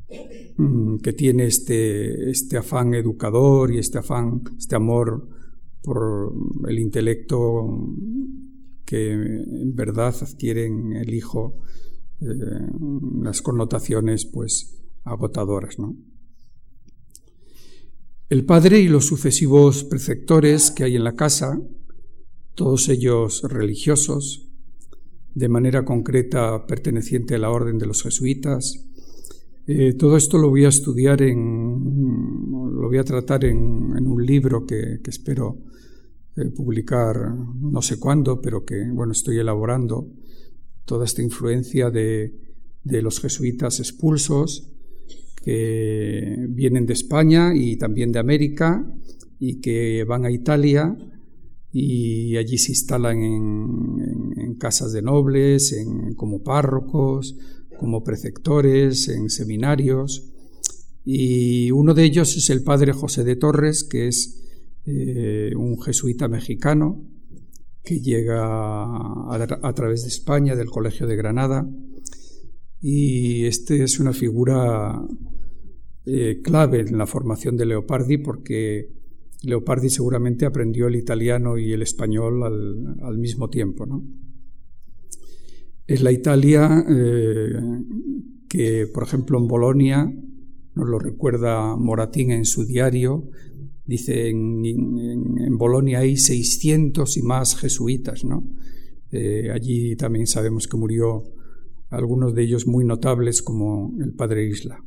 [0.08, 5.28] que tiene este, este afán educador y este afán, este amor
[5.84, 6.34] por
[6.68, 7.94] el intelecto
[8.86, 11.62] que en verdad adquieren el hijo
[12.22, 12.26] eh,
[12.80, 15.78] unas connotaciones pues agotadoras.
[15.78, 15.96] ¿no?
[18.30, 21.62] El padre y los sucesivos preceptores que hay en la casa,
[22.56, 24.50] todos ellos religiosos,
[25.36, 28.90] de manera concreta perteneciente a la orden de los jesuitas.
[29.70, 34.66] Eh, todo esto lo voy a estudiar en, lo voy a tratar en, un libro
[34.66, 35.58] que, espero
[36.38, 40.08] eh, publicar no sé cuándo, pero que bueno estoy elaborando
[40.86, 42.34] toda esta influencia de,
[42.86, 44.72] los jesuitas expulsos
[45.44, 48.90] que vienen de España y también de América
[49.38, 50.98] y que van a Italia
[51.74, 57.36] y allí se instalan en, casas de nobles, en, como párrocos,
[57.80, 60.34] como preceptores, en seminarios.
[61.04, 64.44] Y uno de ellos es el padre José de Torres, que es
[64.86, 67.06] eh, un jesuita mexicano
[67.84, 71.70] que llega a, través de España, del Colegio de Granada.
[72.82, 75.02] Y este es una figura
[76.06, 78.92] eh, clave en la formación de Leopardi porque
[79.44, 83.86] Leopardi seguramente aprendió el italiano y el español al, mismo tiempo.
[83.86, 84.04] ¿no?
[85.88, 87.54] Es la Italia eh,
[88.50, 90.14] que, por ejemplo, en Bolonia,
[90.76, 93.30] nos lo recuerda Moratín en su diario,
[93.86, 98.26] dice en, Bolonia hay 600 y más jesuitas.
[98.26, 98.46] ¿no?
[99.12, 101.24] Eh, allí también sabemos que murió
[101.90, 104.84] algunos de ellos muy notables como el padre Isla.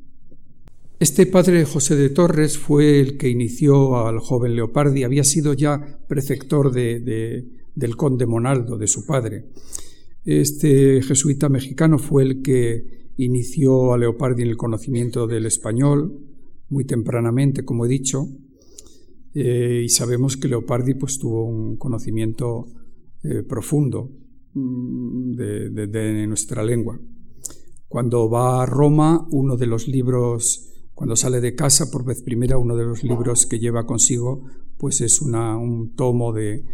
[0.98, 5.98] Este padre José de Torres fue el que inició al joven Leopardi, había sido ya
[6.06, 9.46] preceptor de, del conde Monaldo, de su padre.
[10.24, 16.18] Este jesuita mexicano fue el que inició a Leopardi en el conocimiento del español,
[16.68, 18.28] muy tempranamente, como he dicho,
[19.32, 22.66] y sabemos que Leopardi pues, tuvo un conocimiento
[23.48, 24.10] profundo
[24.54, 26.98] mm, de nuestra lengua.
[27.90, 32.56] Cuando va a Roma, uno de los libros, cuando sale de casa por vez primera,
[32.56, 34.44] uno de los libros que lleva consigo,
[34.78, 36.64] pues es un tomo de,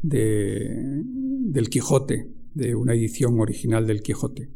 [0.00, 4.50] del Quijote, de una edición original del Quijote.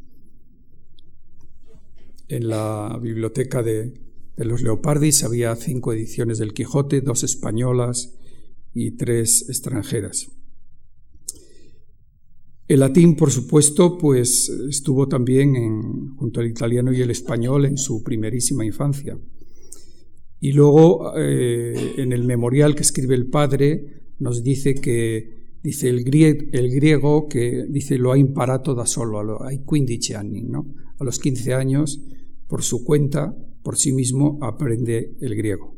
[2.28, 3.94] En la biblioteca de,
[4.36, 8.18] de los Leopardis había cinco ediciones del Quijote, dos españolas
[8.74, 10.28] y tres extranjeras.
[12.68, 18.02] El latín, por supuesto, pues estuvo también junto al italiano y el español en su
[18.02, 19.16] primerísima infancia.
[20.40, 26.04] Y luego, eh, en el memorial que escribe el padre, nos dice que, dice el,
[26.04, 30.64] griego, que dice lo ha imparato da solo, hay 15 anni, ¿no?
[31.00, 32.00] A los 15 años,
[32.46, 35.76] por su cuenta, por sí mismo, aprende el griego.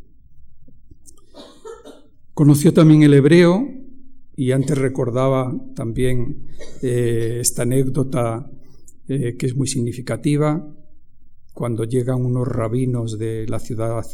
[2.34, 3.66] Conoció también el hebreo,
[4.36, 6.48] y antes recordaba también
[6.82, 8.50] eh, esta anécdota
[9.08, 10.70] eh, que es muy significativa,
[11.54, 14.04] cuando llegan unos rabinos de la ciudad,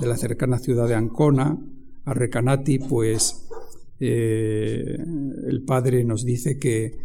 [0.00, 1.58] de la cercana ciudad de Ancona,
[2.06, 3.49] a Recanati, pues
[4.00, 4.96] eh,
[5.46, 6.96] el padre nos dice que,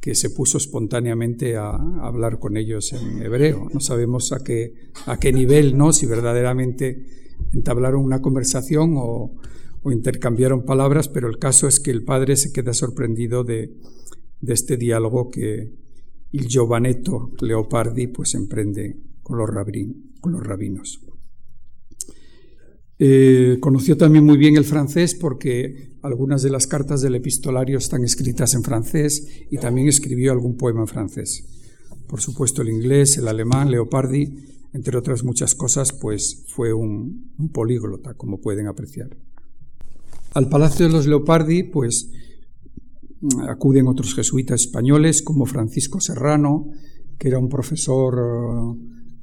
[0.00, 3.68] que, se puso espontáneamente a, hablar con ellos en hebreo.
[3.74, 4.74] No sabemos a qué,
[5.06, 5.92] a qué nivel, ¿no?
[5.92, 7.04] Si verdaderamente
[7.52, 9.32] entablaron una conversación o,
[9.86, 13.72] o intercambiaron palabras, pero el caso es que el padre se queda sorprendido de,
[14.48, 15.72] este diálogo que
[16.32, 19.48] el Giovanetto Leopardi pues emprende con los,
[20.20, 21.00] con los rabinos.
[22.98, 28.04] Eh, conoció también muy bien el francés porque algunas de las cartas del epistolario están
[28.04, 31.44] escritas en francés y también escribió algún poema en francés.
[32.06, 34.32] Por supuesto el inglés, el alemán, Leopardi,
[34.72, 39.16] entre otras muchas cosas, pues fue un políglota, como pueden apreciar.
[40.34, 42.10] Al Palacio de los Leopardi, pues
[43.48, 46.70] acuden otros jesuitas españoles como Francisco Serrano,
[47.18, 48.76] que era un profesor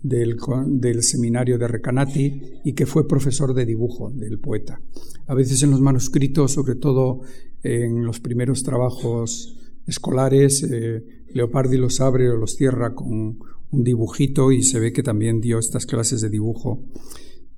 [0.03, 4.81] del, seminario de Recanati y que fue profesor de dibujo del poeta.
[5.27, 7.21] A veces en los manuscritos, sobre todo
[7.63, 13.39] en los primeros trabajos escolares, eh, Leopardi los abre o los cierra con
[13.71, 16.85] un dibujito y se ve que también dio estas clases de dibujo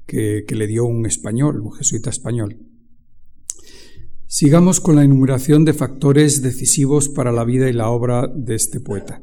[0.05, 2.59] que le dio un español, un jesuita español.
[4.27, 8.79] Sigamos con la enumeración de factores decisivos para la vida y la obra de este
[8.79, 9.21] poeta.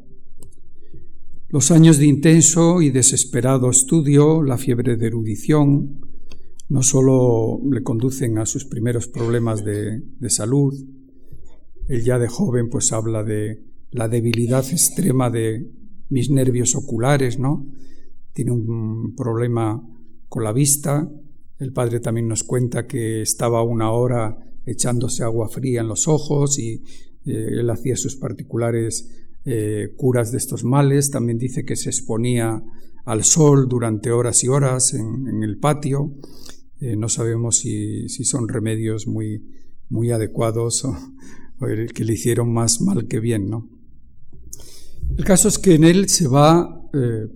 [1.52, 6.00] Los años de intenso y desesperado estudio, la fiebre de erudición,
[6.70, 10.72] no solo le conducen a sus primeros problemas de, salud,
[11.88, 15.70] él ya de joven pues habla de la debilidad extrema de
[16.08, 17.66] mis nervios oculares, ¿no?
[18.32, 19.86] Tiene un problema
[20.30, 21.06] con la vista.
[21.58, 26.58] El padre también nos cuenta que estaba una hora echándose agua fría en los ojos
[26.58, 26.82] y
[27.26, 31.10] eh, él hacía sus particulares eh, curas de estos males.
[31.10, 32.62] También dice que se exponía
[33.04, 36.14] al sol durante horas y horas en, el patio.
[36.80, 39.42] Eh, no sabemos si, son remedios muy,
[39.88, 40.96] muy adecuados o,
[41.94, 43.68] que le hicieron más mal que bien, ¿no?
[45.16, 46.80] El caso es que en él se va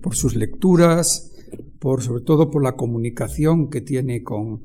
[0.01, 1.31] por sus lecturas,
[1.79, 4.61] por sobre todo por la comunicación que tiene con,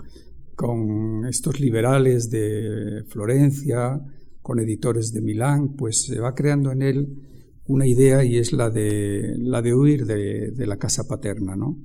[0.54, 4.00] con estos liberales de Florencia,
[4.42, 7.31] con editores de Milán, pues se va creando en él
[7.72, 11.56] una idea y es la de, la de huir de, la casa paterna.
[11.56, 11.78] ¿no?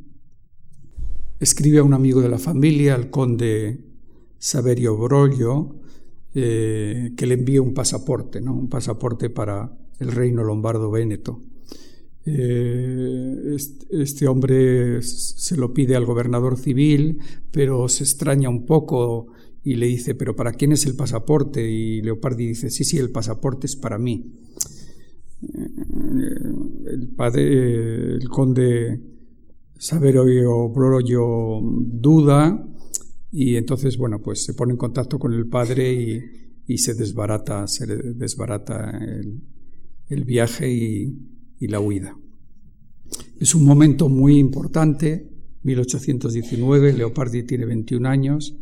[1.39, 3.85] Escribe a un amigo de la familia, al conde
[4.37, 5.79] Saverio Broglio,
[6.35, 8.53] eh, que le envíe un pasaporte, ¿no?
[8.53, 11.41] un pasaporte para el reino lombardo véneto.
[12.25, 13.55] Eh,
[13.89, 17.19] este hombre se lo pide al gobernador civil,
[17.51, 19.27] pero se extraña un poco
[19.63, 21.69] y le dice, pero ¿para quién es el pasaporte?
[21.69, 24.33] Y Leopardi dice, sí, sí, el pasaporte es para mí.
[25.41, 29.01] El padre, el conde
[29.77, 32.67] Saverio Brollo duda
[33.31, 37.85] y entonces, bueno, pues se pone en contacto con el padre y, se desbarata, se
[37.85, 38.99] desbarata
[40.09, 41.17] el viaje y,
[41.59, 42.17] y la huida.
[43.39, 45.29] Es un momento muy importante,
[45.63, 48.57] 1819, Leopardi tiene 21 años,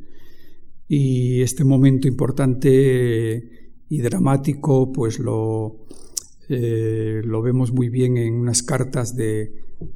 [0.88, 5.88] y este momento importante y dramático, pues lo,
[6.50, 9.54] eh, lo vemos muy bien en unas cartas de,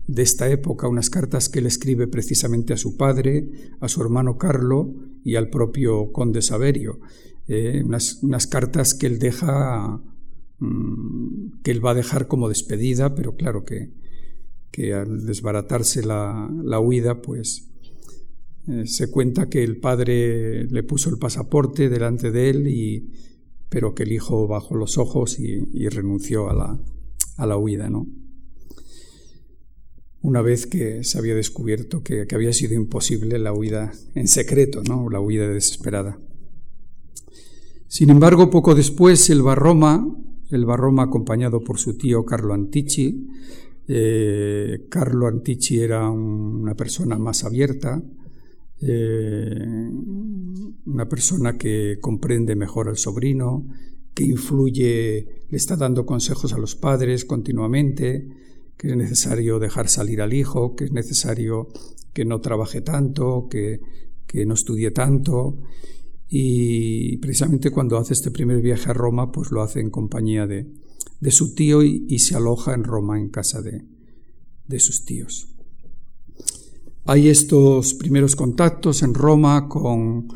[0.08, 4.38] de, esta época, unas cartas que él escribe precisamente a su padre, a su hermano
[4.38, 4.94] Carlo
[5.24, 7.00] y al propio conde Saverio.
[7.48, 10.00] Eh, unas, unas, cartas que él deja
[10.60, 13.92] Mm, que él va a dejar como despedida, pero claro que,
[14.72, 17.66] que al desbaratarse la, la huida, pues
[18.68, 23.10] Eh, se cuenta que el padre le puso el pasaporte delante de él, y,
[23.70, 26.80] pero que el hijo bajó los ojos y, renunció a la,
[27.38, 28.08] a la huida, ¿no?
[30.22, 34.84] Una vez que se había descubierto que, que, había sido imposible la huida en secreto,
[34.84, 35.10] ¿no?
[35.10, 36.20] La huida desesperada.
[37.88, 40.06] Sin embargo, poco después el Barroma,
[40.50, 43.28] el Barroma acompañado por su tío Carlo Antici,
[43.88, 48.04] eh, Carlo Antici era una persona más abierta,
[48.82, 49.90] eh,
[50.86, 53.68] una persona que comprende mejor al sobrino,
[54.14, 58.28] que influye, le está dando consejos a los padres continuamente,
[58.78, 61.68] que es necesario dejar salir al hijo, que es necesario
[62.14, 63.80] que no trabaje tanto, que,
[64.26, 65.60] que no estudie tanto.
[66.28, 70.68] Y precisamente cuando hace este primer viaje a Roma, pues lo hace en compañía de,
[71.20, 73.84] de su tío y, se aloja en Roma en casa de,
[74.68, 75.48] de sus tíos.
[77.10, 80.28] Hay estos primeros contactos en Roma con,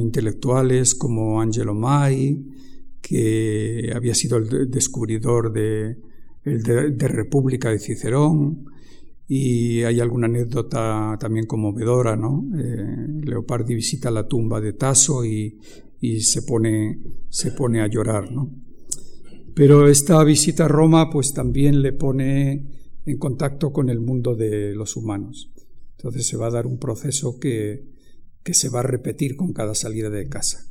[0.00, 2.44] intelectuales como Angelo Mai,
[3.00, 5.98] que había sido el descubridor de,
[6.42, 8.64] de República de Cicerón,
[9.28, 12.48] y hay alguna anécdota también conmovedora, ¿no?
[12.58, 15.56] Eh, Leopardi visita la tumba de Tasso y,
[16.18, 16.98] se, pone,
[17.28, 18.50] se pone a llorar, ¿no?
[19.54, 22.66] Pero esta visita a Roma pues también le pone
[23.06, 25.52] en contacto con el mundo de los humanos.
[26.02, 27.84] Entonces se va a dar un proceso que,
[28.42, 30.66] que se va a repetir con cada salida de casa.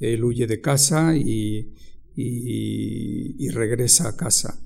[0.00, 1.74] Él huye de casa y,
[2.16, 4.60] y, y regresa a casa.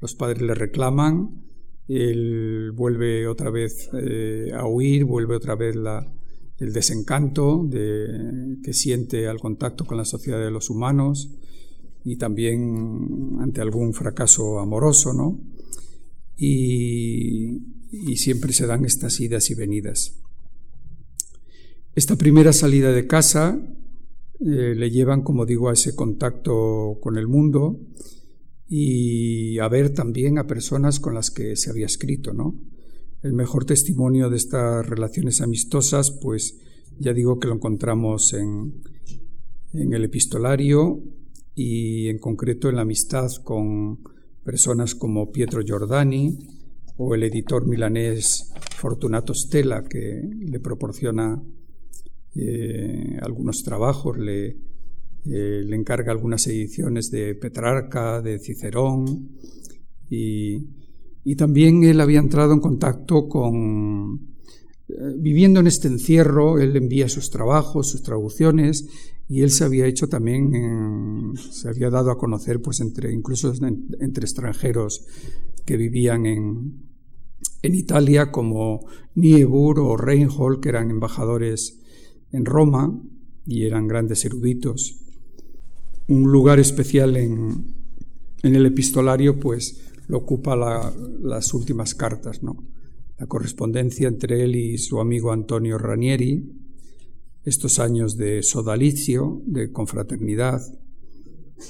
[0.00, 1.44] Los padres le reclaman,
[1.86, 5.76] él vuelve otra vez eh, a huir, vuelve otra vez
[6.58, 11.30] el desencanto de, que siente al contacto con la sociedad de los humanos
[12.04, 15.40] y también ante algún fracaso amoroso, ¿no?
[17.92, 20.14] Y, siempre se dan estas idas y venidas.
[21.94, 23.60] Esta primera salida de casa
[24.40, 27.78] eh, le llevan, como digo, a ese contacto con el mundo
[28.66, 32.58] y a ver también a personas con las que se había escrito, ¿no?
[33.22, 36.56] El mejor testimonio de estas relaciones amistosas, pues
[36.98, 38.82] ya digo que lo encontramos en,
[39.74, 41.02] en el epistolario
[41.54, 44.00] y en concreto en la amistad con
[44.44, 46.38] personas como Pietro Giordani
[46.96, 51.42] o el editor milanés Fortunato Stella, que le proporciona
[52.34, 54.56] eh, algunos trabajos, le,
[55.24, 59.30] eh, le encarga algunas ediciones de Petrarca, de Cicerón,
[60.10, 60.66] y,
[61.36, 64.34] también él había entrado en contacto con,
[64.88, 68.88] eh, viviendo en este encierro, él envía sus trabajos, sus traducciones,
[69.28, 73.52] y él se había hecho también, se había dado a conocer, pues entre, incluso
[74.00, 75.06] entre extranjeros
[75.64, 76.82] que vivían en,
[77.62, 81.80] en Italia, como Niebuhr o Reinhold, que eran embajadores
[82.32, 83.00] en Roma
[83.46, 85.02] y eran grandes eruditos
[86.08, 87.74] un lugar especial en,
[88.42, 92.56] el epistolario, pues lo ocupa las últimas cartas, ¿no?
[93.18, 96.50] La correspondencia entre él y su amigo Antonio Ranieri,
[97.44, 100.62] estos años de sodalicio, de confraternidad,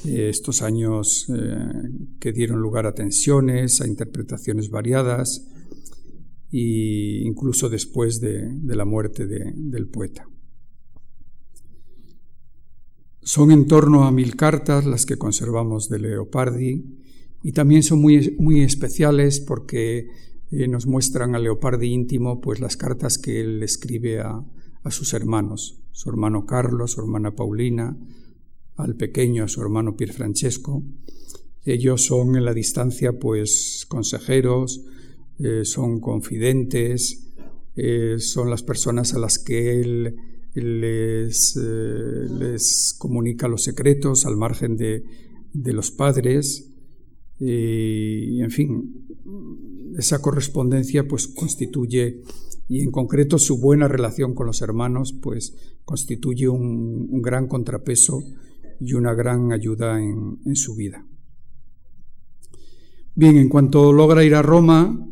[0.04, 1.56] eh, estos años eh,
[2.18, 5.48] que dieron lugar a tensiones, a interpretaciones variadas,
[6.52, 10.28] e incluso después de, la muerte del poeta.
[13.22, 16.84] Son en torno a mil cartas las que conservamos de Leopardi
[17.42, 20.08] y también son muy, muy especiales porque
[20.50, 24.44] eh, nos muestran a Leopardi íntimo pues las cartas que él escribe a,
[24.82, 27.96] a sus hermanos, su hermano Carlos, su hermana Paulina,
[28.76, 30.82] al pequeño, a su hermano Pier Francesco.
[31.64, 34.84] Ellos son en la distancia pues consejeros,
[35.38, 37.32] eh, son confidentes,
[37.76, 40.16] eh, son las personas a las que él
[40.54, 45.04] les, eh, les comunica los secretos al margen de,
[45.52, 46.68] de los padres
[47.38, 49.06] y, en fin,
[49.98, 52.22] esa correspondencia pues constituye
[52.72, 58.22] y en concreto su buena relación con los hermanos pues constituye un, gran contrapeso
[58.80, 61.04] y una gran ayuda en, en, su vida.
[63.14, 65.06] Bien, en cuanto logra ir a Roma,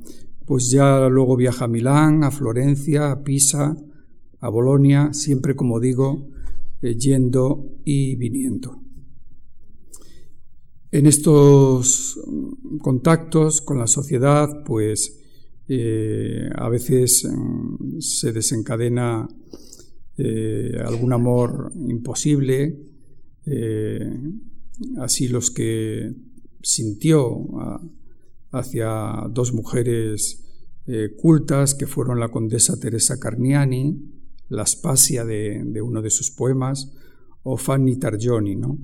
[0.47, 3.77] pues ya luego viaja a Milán, a Florencia, a Pisa,
[4.41, 6.31] a Bolonia, siempre como digo,
[6.81, 8.81] eh, yendo y viniendo.
[10.91, 12.19] En estos
[12.81, 15.20] contactos con la sociedad, pues
[15.73, 19.29] eh, a veces mm, se desencadena
[20.19, 22.77] eh, algún amor imposible,
[24.99, 26.13] así los que
[26.61, 27.47] sintió
[28.51, 30.45] hacia dos mujeres
[30.87, 33.97] eh, cultas, que fueron la condesa Teresa Carniani,
[34.49, 36.93] la Aspasia de, uno de sus poemas,
[37.45, 38.57] o Fanny Targioni.
[38.57, 38.77] ¿no?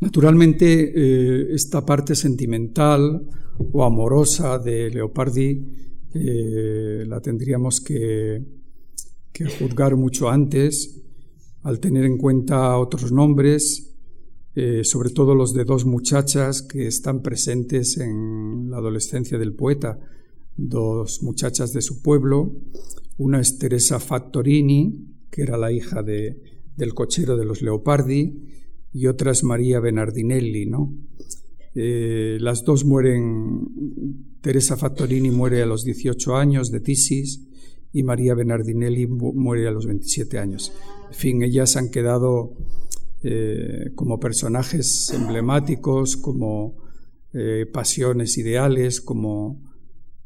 [0.00, 3.26] Naturalmente, eh, esta parte sentimental
[3.72, 5.64] o amorosa de Leopardi
[6.12, 8.56] eh, la tendríamos que,
[9.58, 11.02] juzgar mucho antes,
[11.62, 13.94] al tener en cuenta otros nombres,
[14.54, 19.98] eh, sobre todo los de dos muchachas que están presentes en la adolescencia del poeta,
[20.56, 22.54] dos muchachas de su pueblo.
[23.18, 26.40] Una es Teresa Fattorini, que era la hija de,
[26.76, 28.55] del cochero de los Leopardi,
[28.96, 30.90] y otra es María Bernardinelli, ¿no?
[31.74, 37.46] Eh, las dos mueren, Teresa Fattorini muere a los 18 años de tisis
[37.92, 40.72] y María Bernardinelli muere a los 27 años.
[41.08, 42.54] En fin, ellas han quedado
[43.22, 46.78] eh, como personajes emblemáticos, como
[47.34, 49.60] eh, pasiones ideales, como,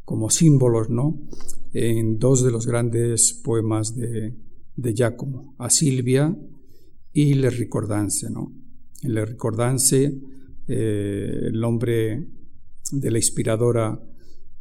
[0.05, 1.19] como símbolos, ¿no?
[1.73, 4.37] En dos de los grandes poemas de,
[4.77, 6.39] de Giacomo, a Silvia
[7.13, 8.60] y Le Ricordance, ¿no?
[9.03, 10.15] En Ricordance
[10.69, 12.27] eh, el nombre
[12.93, 13.99] de la inspiradora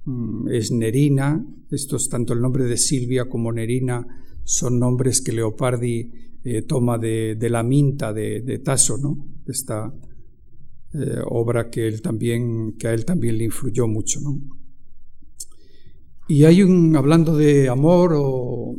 [0.05, 1.45] mm, es Nerina.
[1.69, 4.05] Estos, tanto el nombre de Silvia como Nerina
[4.43, 6.11] son nombres que Leopardi
[6.43, 9.27] eh, toma de, la Minta de, Tasso, ¿no?
[9.45, 9.93] esta
[10.93, 14.19] eh, obra que, él también, que a él también le influyó mucho.
[14.21, 14.39] ¿no?
[16.27, 18.75] Y hay un, hablando de amor o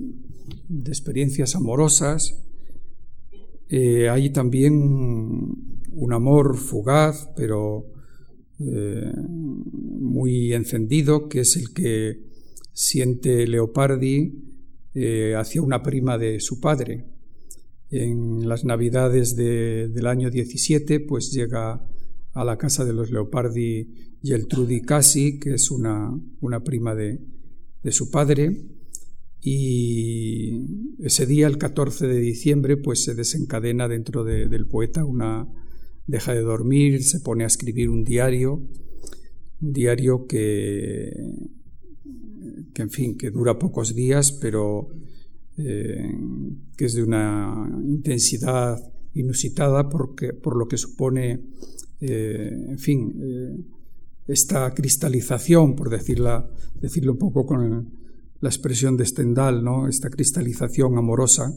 [0.69, 2.43] de experiencias amorosas,
[3.71, 4.73] hay también
[5.93, 7.87] un amor fugaz, pero
[8.59, 12.21] eh, muy encendido, que es el que
[12.73, 14.35] siente Leopardi
[14.95, 17.07] eh, hacia una prima de su padre.
[17.91, 21.85] En las navidades del año 17, pues llega
[22.35, 27.19] a la casa de los Leopardi Geltrudi Casi, que es una, una prima de,
[27.83, 28.63] de su padre,
[29.43, 30.67] y
[30.99, 35.49] ese día, el 14 de diciembre, pues se desencadena dentro del poeta una,
[36.07, 38.63] deja de dormir, se pone a escribir un diario,
[39.61, 41.13] un diario que,
[42.75, 44.89] que en fin, que dura pocos días, pero
[45.57, 46.13] eh,
[46.77, 48.79] que es de una intensidad
[49.15, 51.41] inusitada porque, por lo que supone,
[52.01, 53.57] eh, en fin, eh,
[54.29, 56.49] esta cristalización, por decirla,
[56.81, 58.00] decirlo un poco con
[58.41, 59.89] la expresión de Stendhal, ¿no?
[59.89, 61.53] esta cristalización amorosa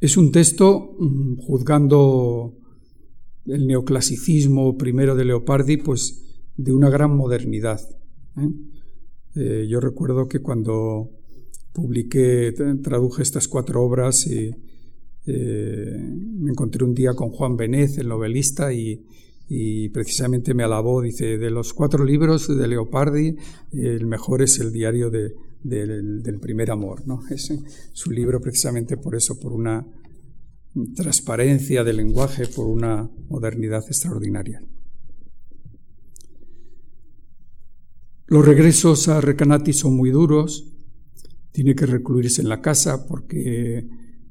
[0.00, 2.54] es un texto mm, juzgando
[3.46, 6.22] el neoclasicismo primero de Leopardi, pues
[6.56, 7.80] de una gran modernidad.
[8.36, 8.48] ¿eh?
[9.36, 11.10] Eh, yo recuerdo que cuando
[11.72, 14.50] publiqué, traduje estas cuatro obras, y,
[15.26, 19.06] eh, me encontré un día con Juan Benez, el novelista, y,
[19.48, 23.36] y precisamente me alabó, dice, de los cuatro libros de Leopardi,
[23.72, 27.06] el mejor es el diario de, del, primer amor.
[27.06, 27.20] ¿no?
[27.30, 27.52] Es
[27.92, 29.86] su libro precisamente por eso, por una
[30.94, 34.62] transparencia del lenguaje, por una modernidad extraordinaria.
[38.26, 40.72] Los regresos a Recanati son muy duros,
[41.52, 43.88] tiene que recluirse en la casa porque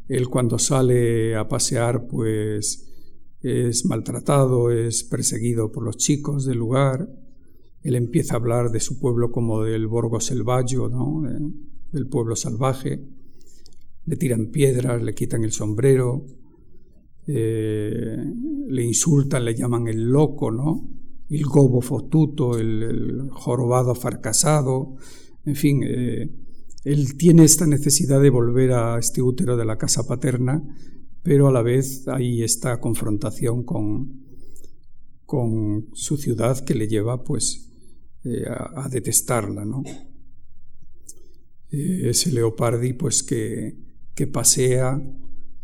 [0.08, 2.95] él cuando sale a pasear pues
[3.46, 7.08] es maltratado, es perseguido por los chicos del lugar,
[7.86, 11.22] él empieza a hablar de su pueblo como del Borgo Selvaggio, ¿no?
[11.92, 13.00] del pueblo salvaje.
[14.06, 16.26] Le tiran piedras, le quitan el sombrero,
[17.28, 18.18] eh,
[18.68, 20.90] le insultan, le llaman el loco, ¿no?
[21.30, 24.96] El gobo fotuto, el, jorobado fracasado.
[25.46, 26.32] En fin, eh,
[26.84, 30.64] él tiene esta necesidad de volver a este útero de la casa paterna,
[31.26, 34.22] pero a la vez hay esta confrontación con,
[35.26, 37.74] con su ciudad que le lleva pues
[38.24, 39.82] eh, a, detestarla, ¿no?
[41.72, 43.76] Eh, ese Leopardi, pues que,
[44.14, 45.02] que, pasea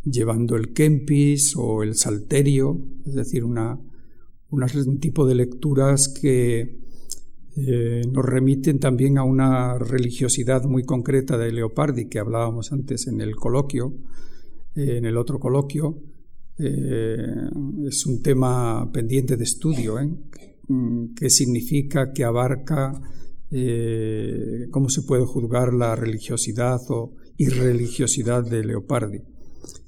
[0.04, 3.80] llevando el kempis o el salterio, es decir, una,
[4.50, 6.80] un tipo de lecturas que
[7.56, 13.22] eh, nos remiten también a una religiosidad muy concreta de Leopardi, que hablábamos antes en
[13.22, 13.94] el coloquio,
[14.76, 15.98] en el otro coloquio.
[16.58, 20.10] es un tema pendiente de estudio, ¿eh?
[20.72, 23.02] Mm, qué significa, qué abarca,
[23.52, 29.20] eh, cómo se puede juzgar la religiosidad o irreligiosidad de Leopardi.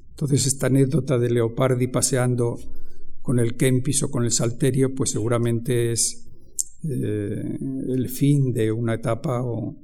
[0.10, 2.58] Entonces esta anécdota de Leopardi paseando
[3.22, 6.30] con el Kempis o con el Salterio, pues seguramente es
[6.84, 7.58] eh,
[7.88, 9.78] el fin de una etapa o,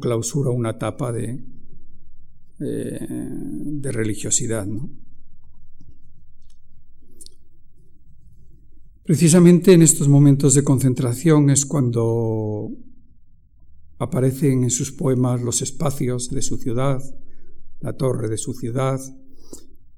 [0.00, 1.44] clausura una etapa de,
[2.60, 4.66] eh, de religiosidad.
[4.66, 4.90] ¿no?
[9.04, 12.70] Precisamente en estos momentos de concentración es cuando
[13.98, 17.00] aparecen en sus poemas los espacios de su ciudad,
[17.80, 18.98] la torre de su ciudad,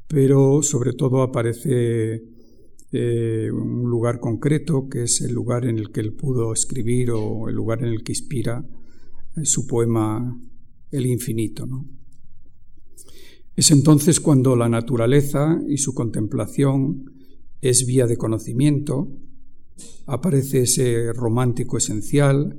[0.06, 2.22] pero sobre todo aparece
[2.92, 7.48] eh, un lugar concreto que es el lugar en el que él pudo escribir o
[7.48, 8.64] el lugar en el que inspira
[9.44, 10.38] su poema
[10.90, 11.66] El infinito.
[13.58, 17.10] Es entonces cuando la naturaleza y su contemplación
[17.60, 19.08] es vía de conocimiento,
[20.06, 22.56] aparece ese romántico esencial,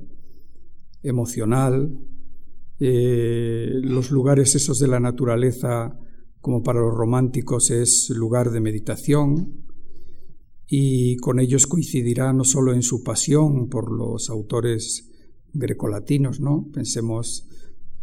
[1.02, 1.98] emocional,
[2.82, 5.98] eh, los lugares esos de la naturaleza
[6.42, 9.68] como para los románticos es lugar de meditación
[10.68, 15.10] y con ellos coincidirá no solo en su pasión por los autores
[15.54, 16.68] grecolatinos, ¿no?
[16.74, 17.48] Pensemos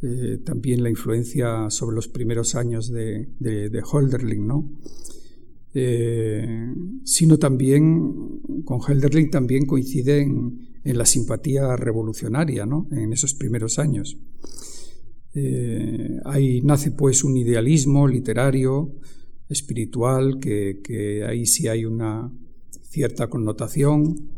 [0.09, 3.83] eh, también la influencia sobre los primeros años de, de,
[4.39, 4.71] ¿no?
[5.75, 6.73] Eh,
[7.05, 12.87] sino también con Hölderlin también coincide en, la simpatía revolucionaria ¿no?
[12.93, 14.17] en esos primeros años.
[15.35, 18.95] Eh, ahí nace pues un idealismo literario,
[19.49, 22.33] espiritual, que, ahí sí hay una
[22.83, 24.31] cierta connotación,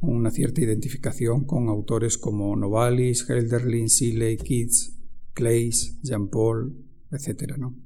[0.00, 4.97] una cierta identificación con autores como Novalis, Hölderlin, Seeley, Keats,
[5.38, 6.74] Clays, Jean Paul,
[7.12, 7.56] etc.
[7.56, 7.76] ¿no?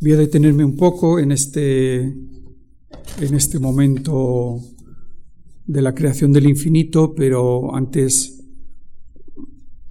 [0.00, 4.60] Voy a detenerme un poco en este, en este momento
[5.66, 8.40] de la creación del infinito, pero antes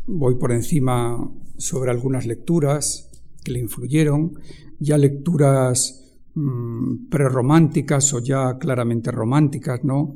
[0.07, 3.11] voy por encima sobre algunas lecturas
[3.43, 4.39] que le influyeron,
[4.79, 10.15] ya lecturas mmm, prerrománticas o ya claramente románticas, ¿no?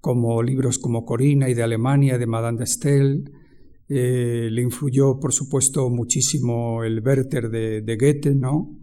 [0.00, 3.32] Como libros como Corina y de Alemania, de Madame de Stel.
[3.88, 8.78] Eh, le influyó, por supuesto, muchísimo el Werther de, Goethe, ¿no?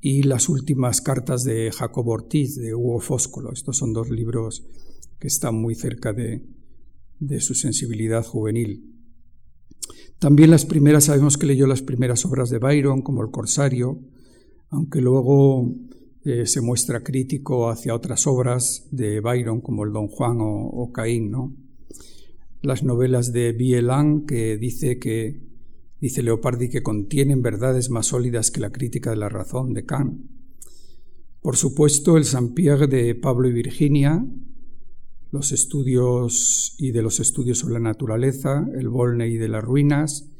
[0.00, 3.52] y las últimas cartas de Jacobo Ortiz, de Hugo Fóscolo.
[3.52, 4.66] Estos son dos libros
[5.18, 6.42] que están muy cerca de,
[7.40, 8.96] su sensibilidad juvenil.
[10.18, 14.00] También las primeras, sabemos que leyó las primeras obras de Byron, como El Corsario,
[14.70, 15.74] aunque luego
[16.24, 21.30] eh, se muestra crítico hacia otras obras de Byron, como el Don Juan o, Caín,
[21.30, 21.54] ¿no?
[22.62, 25.40] Las novelas de Bielan, que dice que
[26.00, 30.20] dice Leopardi que contienen verdades más sólidas que la crítica de la razón de Kant.
[31.40, 34.24] Por supuesto, el Saint-Pierre de Pablo y Virginia,
[35.30, 40.30] los estudios y de los estudios sobre la naturaleza, el Volney de las ruinas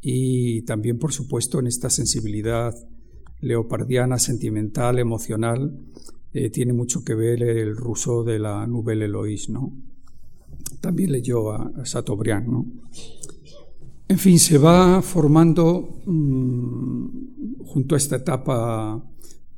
[0.00, 2.74] y también, por supuesto, en esta sensibilidad
[3.40, 5.78] leopardiana, sentimental, emocional,
[6.32, 9.72] eh, tiene mucho que ver el ruso de la Nouvelle Eloís, ¿no?
[10.80, 12.66] También leyó a, a ¿no?
[14.08, 19.02] En fin, se va formando mmm, junto a esta etapa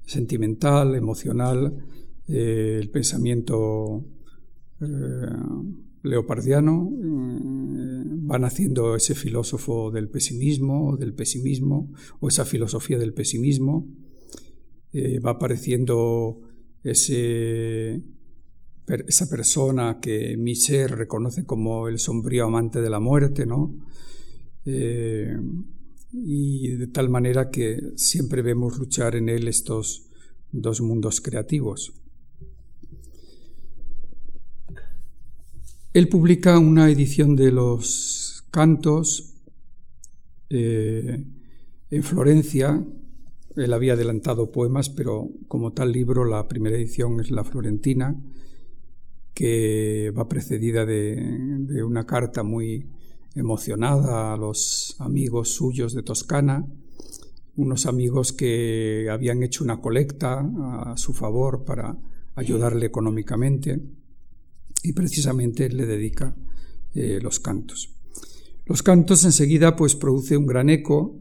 [0.06, 1.84] sentimental, emocional,
[2.28, 4.04] eh, el pensamiento
[4.80, 4.86] eh,
[6.02, 13.88] leopardiano, eh, va naciendo ese filósofo del pesimismo, del pesimismo, o esa filosofía del pesimismo,
[15.26, 16.38] va apareciendo
[16.84, 18.00] ese,
[18.86, 23.74] esa persona que Michel reconoce como el sombrío amante de la muerte, ¿no?
[24.66, 25.36] Eh,
[26.12, 30.06] y de tal manera que siempre vemos luchar en él estos
[30.52, 31.92] dos mundos creativos.
[35.92, 39.34] Él publica una edición de los cantos
[40.50, 41.24] eh,
[41.90, 42.84] en Florencia.
[43.56, 48.20] Él había adelantado poemas, pero como tal libro, la primera edición es la florentina,
[49.34, 52.86] que va precedida de, una carta muy,
[53.34, 56.66] emocionada a los amigos suyos de Toscana,
[57.56, 61.96] unos amigos que habían hecho una colecta a su favor para
[62.36, 63.80] ayudarle económicamente
[64.82, 66.34] y precisamente le dedica
[66.94, 67.90] eh, los cantos.
[68.66, 71.20] Los cantos enseguida pues produce un gran eco.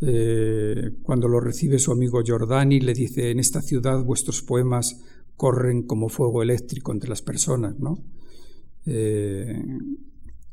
[0.00, 5.00] Eh, cuando lo recibe su amigo Giordani le dice en esta ciudad vuestros poemas
[5.36, 8.02] corren como fuego eléctrico entre las personas, ¿no?
[8.86, 9.62] Eh,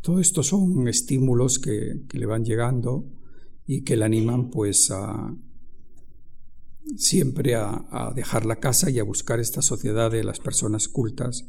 [0.02, 3.06] todo esto son estímulos que, le van llegando
[3.66, 5.36] y que le animan pues a
[6.96, 11.46] siempre a, dejar la casa y a buscar esta sociedad de las personas cultas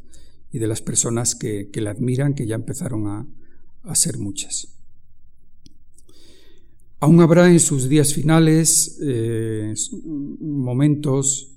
[0.52, 4.76] y de las personas que, le admiran, que ya empezaron a, ser muchas.
[6.98, 9.72] Aún habrá en sus días finales eh,
[10.40, 11.56] momentos,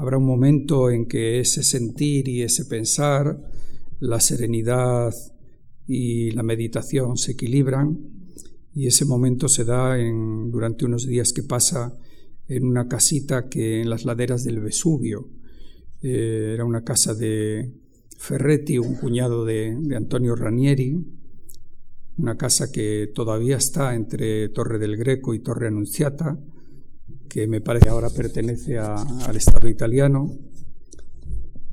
[0.00, 3.38] habrá un momento en que ese sentir y ese pensar,
[3.98, 5.14] la serenidad
[5.86, 7.98] y la meditación se equilibran
[8.74, 11.98] y ese momento se da en, durante unos días que pasa
[12.48, 15.28] en una casita que en las laderas del Vesubio.
[16.00, 17.70] Eh, era una casa de
[18.16, 20.96] Ferretti, un cuñado de, de Antonio Ranieri,
[22.16, 26.38] una casa que todavía está entre Torre del Greco y Torre Annunziata,
[27.30, 30.36] que me parece ahora pertenece al Estado italiano.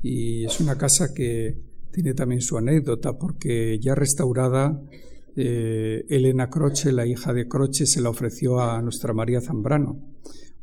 [0.00, 1.58] Y es una casa que
[1.90, 4.80] tiene también su anécdota, porque ya restaurada,
[5.34, 9.98] eh, Elena Croce, la hija de Croce, se la ofreció a nuestra María Zambrano.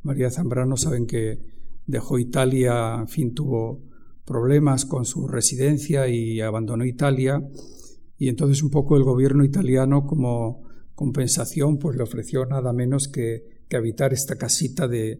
[0.01, 1.39] María Zambrano, saben que
[1.85, 3.83] dejó Italia, en fin, tuvo
[4.23, 7.45] problemas con su residencia y abandonó Italia.
[8.17, 10.63] Y entonces un poco el gobierno italiano como
[10.95, 15.19] compensación pues le ofreció nada menos que que habitar esta casita de,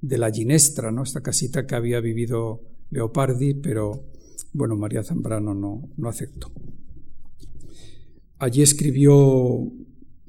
[0.00, 1.02] de la Ginestra, ¿no?
[1.02, 4.04] esta casita que había vivido Leopardi, pero
[4.52, 6.52] bueno, María Zambrano no, no aceptó.
[8.38, 9.72] Allí escribió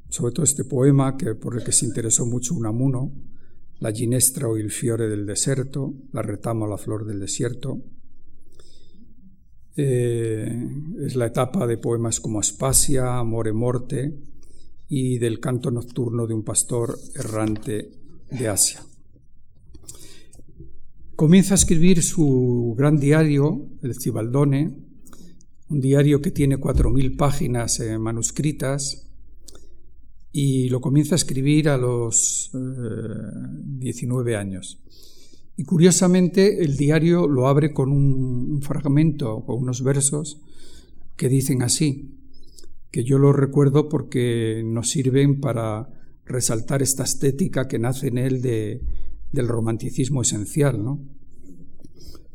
[0.10, 3.12] sobre todo este poema que, por el que se interesó mucho Unamuno,
[3.80, 7.84] La Ginestra o il fiore del deserto, La retama o la flor del desierto.
[9.76, 10.68] Eh,
[11.06, 14.18] es la etapa de poemas como Aspasia, Amore Morte,
[14.90, 17.92] y del canto nocturno de un pastor errante
[18.32, 18.84] de Asia.
[21.16, 24.78] Comienza a escribir su gran diario, el Cibaldone,
[25.70, 29.08] un diario que tiene cuatro mil páginas eh, manuscritas,
[30.32, 34.80] y lo comienza a escribir a los 19 eh, años.
[35.56, 40.40] Y curiosamente el diario lo abre con un fragmento, con unos versos
[41.16, 42.14] que dicen así,
[42.92, 45.90] que yo lo recuerdo porque nos sirven para
[46.26, 48.82] resaltar esta estética que nace en él de,
[49.32, 50.84] del romanticismo esencial.
[50.84, 51.00] ¿no?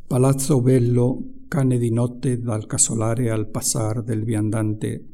[0.08, 5.06] Palazzo bello, cane di notte dal casolare al pasar del viandante,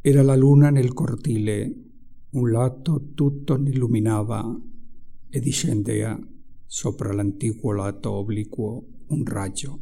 [0.00, 1.74] era la luna nel cortile,
[2.30, 4.56] un lato tutto illuminava
[5.28, 6.18] e discendea
[6.66, 9.80] sopra l'antico lato obliquo un raggio.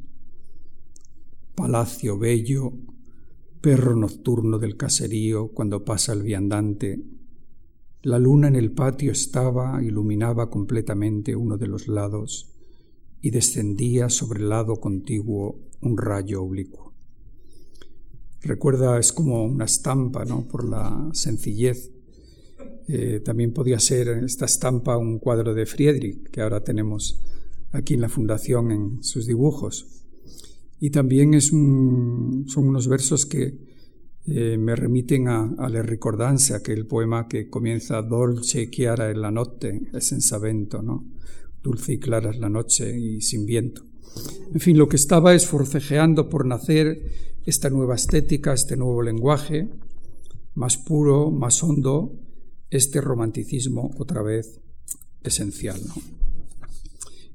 [1.55, 2.79] Palacio bello,
[3.65, 7.03] perro nocturno del caserío cuando pasa el viandante.
[8.03, 12.53] La luna en el patio estaba, iluminaba completamente uno de los lados
[13.23, 16.93] y descendía sobre el lado contiguo un rayo oblicuo.
[18.43, 20.47] Recuerda, es como una estampa, ¿no?
[20.47, 21.91] Por la sencillez.
[22.87, 27.19] Eh, también podía ser esta estampa un cuadro de Friedrich, que ahora tenemos
[27.73, 30.03] aquí en la fundación en sus dibujos.
[30.85, 33.57] Y también es son unos versos que
[34.26, 39.22] eh, me remiten a, a Le Ricordanze, aquel poema que comienza Dolce y chiara en
[39.22, 41.07] la notte e senza vento, ¿no?
[41.62, 43.80] Dulce y clara es la noche y sin viento.
[44.53, 47.01] En fin, lo que estaba es forcejeando por nacer
[47.47, 49.70] esta nueva estética, este nuevo lenguaje,
[50.53, 52.12] más puro, más hondo,
[52.68, 54.61] este romanticismo otra vez
[55.22, 55.80] esencial.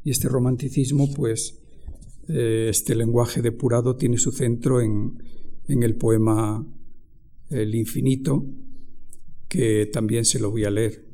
[0.03, 1.59] Y este romanticismo, pues,
[2.29, 5.19] este lenguaje depurado tiene su centro en,
[5.67, 6.65] el poema
[7.49, 8.45] El infinito,
[9.47, 11.05] que también se lo voy a leer.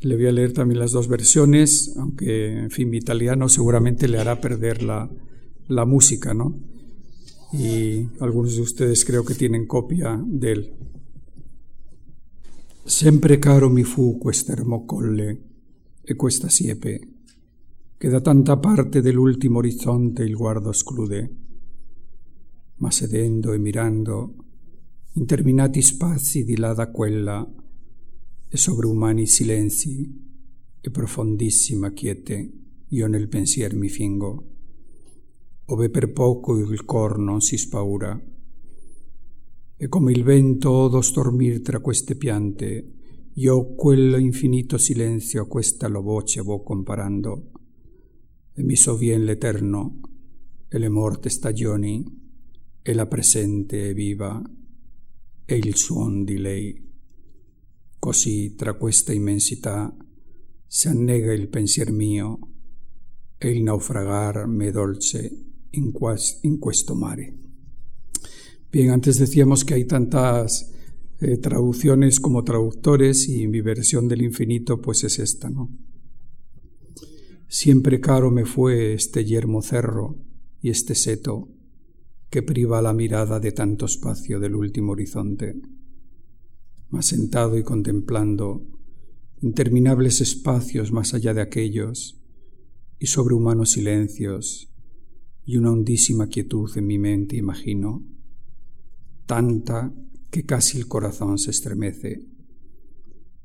[0.00, 4.18] Le voy a leer también las dos versiones, aunque, en fin, mi italiano seguramente le
[4.18, 5.08] hará perder la,
[5.86, 6.58] música, ¿no?
[7.52, 10.72] Y algunos de ustedes creo que tienen copia de él.
[12.84, 15.38] Sempre caro mi fu quest'ermo colle
[16.04, 17.15] e questa siepe
[17.98, 21.34] che da tanta parte dell'ultimo orizzonte il guardo esclude,
[22.76, 24.34] ma sedendo e mirando
[25.12, 27.50] interminati spazi di là da quella
[28.48, 30.24] e sovrumani silenzi
[30.78, 32.52] e profondissima quiete
[32.88, 34.44] io nel pensier mi fingo,
[35.66, 38.20] ove per poco il cor non si spaura,
[39.78, 42.92] e come il vento odo stormir tra queste piante,
[43.32, 47.52] io quello infinito silenzio a questa lo voce vo comparando,
[48.58, 48.74] e mi
[49.18, 50.00] l'eterno
[50.66, 52.02] e le morte stagioni
[52.80, 54.42] e la presente viva
[55.44, 56.84] e il suon di lei.
[57.98, 59.94] Così tra questa immensità
[60.66, 62.38] si annega il pensier mio
[63.36, 65.92] e il naufragar me dolce in,
[66.40, 67.34] in questo mare.
[68.72, 70.72] Bien, antes decíamos que hay tantas
[71.20, 75.70] eh, traducciones como traductores y mi versión del infinito pues es esta, ¿no?
[77.48, 80.18] Siempre caro me fue este yermo cerro
[80.60, 81.48] y este seto
[82.28, 85.54] que priva la mirada de tanto espacio del último horizonte.
[86.90, 88.66] Mas sentado y contemplando
[89.40, 92.20] interminables espacios más allá de aquellos
[92.98, 94.72] y sobrehumanos silencios
[95.44, 98.04] y una hondísima quietud en mi mente imagino,
[99.26, 99.94] tanta
[100.30, 102.26] que casi el corazón se estremece,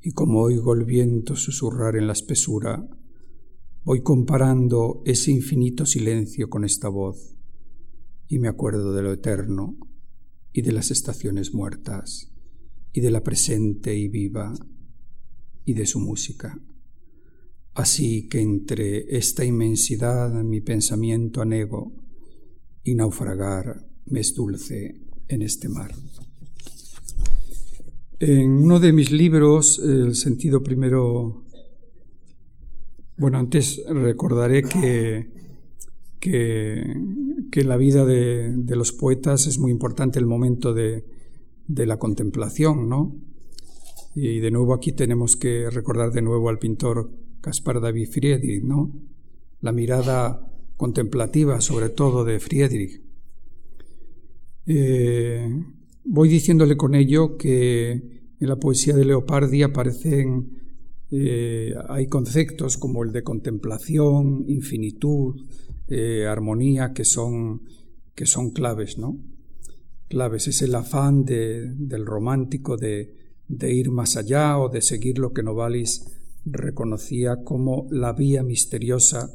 [0.02, 2.88] y como oigo el viento susurrar en la espesura,
[3.84, 7.36] Voy comparando ese infinito silencio con esta voz
[8.28, 9.76] y me acuerdo de lo eterno
[10.54, 12.32] y de las estaciones muertas
[12.94, 14.54] y de la presente y viva
[15.66, 16.62] y de su música.
[17.74, 21.92] Así que entre esta inmensidad mi pensamiento anego
[22.84, 25.92] y naufragar me es dulce en este mar.
[28.20, 31.46] En uno de mis libros, El sentido primero,
[33.18, 35.30] bueno, antes recordaré que,
[36.20, 41.06] que, en la vida de, los poetas es muy importante el momento de,
[41.68, 43.16] de la contemplación, ¿no?
[44.16, 48.92] Y de nuevo aquí tenemos que recordar de nuevo al pintor Caspar David Friedrich, ¿no?
[49.62, 50.48] La mirada
[50.78, 53.02] contemplativa, sobre todo, de Friedrich.
[54.66, 55.48] Eh,
[56.04, 60.61] voy diciéndole con ello que en la poesía de Leopardi aparecen,
[61.12, 65.36] eh, hay conceptos como el de contemplación, infinitud,
[65.90, 67.64] eh, armonía, que son,
[68.16, 69.20] que son claves, ¿no?
[70.08, 73.16] Claves, es el afán del romántico de,
[73.48, 76.06] de ir más allá o de seguir lo que Novalis
[76.46, 79.30] reconocía como la vía misteriosa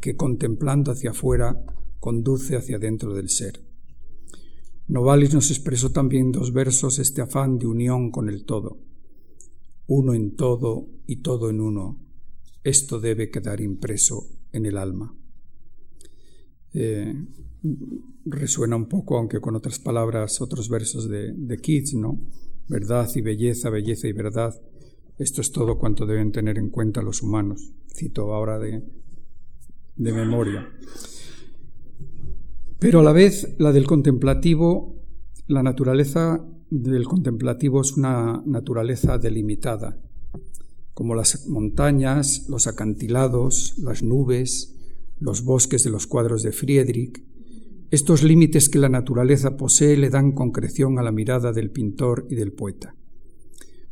[0.00, 1.64] que contemplando hacia afuera
[1.98, 3.60] conduce hacia dentro del ser.
[4.88, 8.78] Novalis nos expresó también dos versos este afán de unión con el todo.
[9.94, 12.00] Uno en todo y todo en uno.
[12.64, 15.14] Esto debe quedar impreso en el alma.
[16.72, 17.14] Eh,
[18.24, 22.18] resuena un poco, aunque con otras palabras, otros versos de, de Keats, ¿no?
[22.68, 24.58] Verdad y belleza, belleza y verdad.
[25.18, 27.74] Esto es todo cuanto deben tener en cuenta los humanos.
[27.94, 28.82] Cito ahora de,
[29.96, 30.72] de memoria.
[32.78, 35.04] Pero a la vez la del contemplativo,
[35.48, 39.98] la naturaleza del contemplativo es una naturaleza delimitada,
[40.94, 44.74] como las montañas, los acantilados, las nubes,
[45.20, 47.22] los bosques de los cuadros de Friedrich.
[47.90, 52.36] Estos límites que la naturaleza posee le dan concreción a la mirada del pintor y
[52.36, 52.96] del poeta,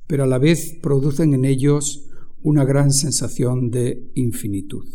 [0.06, 2.08] pero a la vez producen en ellos
[2.42, 4.86] una gran sensación de infinitud.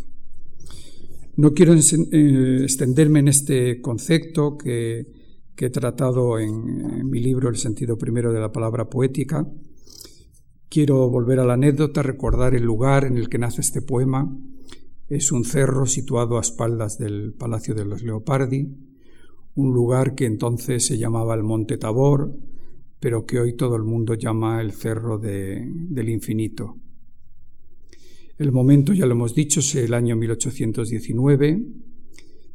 [1.36, 5.06] No quiero eh, extenderme en este concepto que,
[5.64, 9.50] he tratado en, mi libro El sentido primero de la palabra poética.
[10.68, 14.30] Quiero volver a la anécdota, recordar el lugar en el que nace este poema.
[15.08, 18.68] Es un cerro situado a espaldas del Palacio de los Leopardi,
[19.54, 22.36] un lugar que entonces se llamaba el Monte Tabor,
[23.00, 26.76] pero que hoy todo el mundo llama el Cerro del Infinito.
[28.38, 31.62] El momento, ya lo hemos dicho, es el año 1819,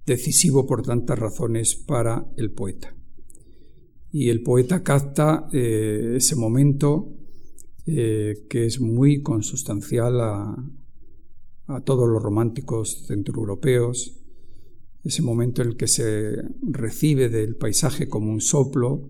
[0.06, 2.96] decisivo por tantas razones para el poeta.
[4.12, 7.14] Y el poeta capta eh, ese momento
[7.86, 10.56] eh, que es muy consustancial a,
[11.68, 14.18] a todos los románticos centroeuropeos,
[15.04, 19.10] ese momento en el que se recibe del paisaje como un soplo,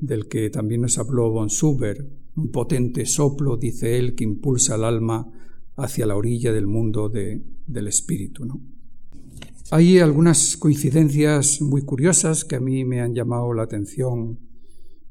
[0.00, 4.84] del que también nos habló von Suber, un potente soplo, dice él, que impulsa al
[4.84, 5.30] alma
[5.76, 8.44] hacia la orilla del mundo del espíritu.
[8.44, 8.60] ¿no?
[9.70, 14.38] Hay algunas coincidencias muy curiosas que a mí me han llamado la atención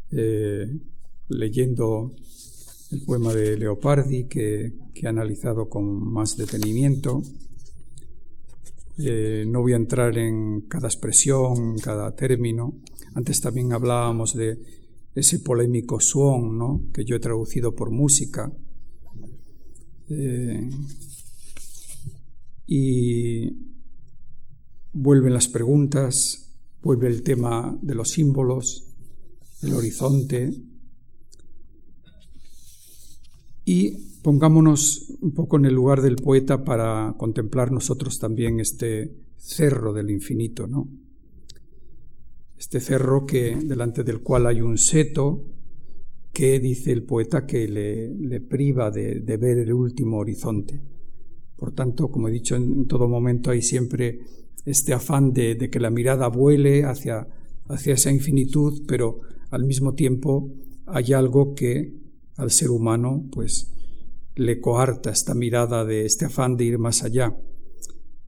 [0.10, 0.66] eh,
[1.30, 2.16] leyendo
[2.92, 7.22] el poema de Leopardi que, he analizado con más detenimiento.
[8.98, 12.74] Eh, no voy a entrar en cada expresión, cada término.
[13.14, 14.58] Antes también hablábamos de
[15.14, 16.82] ese polémico suón, ¿no?
[16.92, 18.52] que yo he traducido por música,
[20.10, 20.68] eh,
[22.66, 23.77] y
[24.98, 28.96] vuelven las preguntas, vuelve el tema de los símbolos,
[29.62, 30.52] el horizonte.
[33.64, 33.92] Y
[34.24, 40.10] pongámonos un poco en el lugar del poeta para contemplar nosotros también este cerro del
[40.10, 40.88] infinito, ¿no?
[42.58, 45.46] Este cerro que delante del cual hay un seto
[46.34, 50.80] que dice el poeta que le, priva de, ver el último horizonte.
[51.56, 54.20] Por tanto, como he dicho, en, todo momento hay siempre
[54.68, 57.26] este afán de, que la mirada vuele hacia,
[57.70, 60.52] hacia esa infinitud, pero al mismo tiempo
[60.86, 61.94] hay algo que
[62.36, 63.74] al ser humano pues
[64.36, 67.38] le coarta esta mirada de este afán de ir más allá.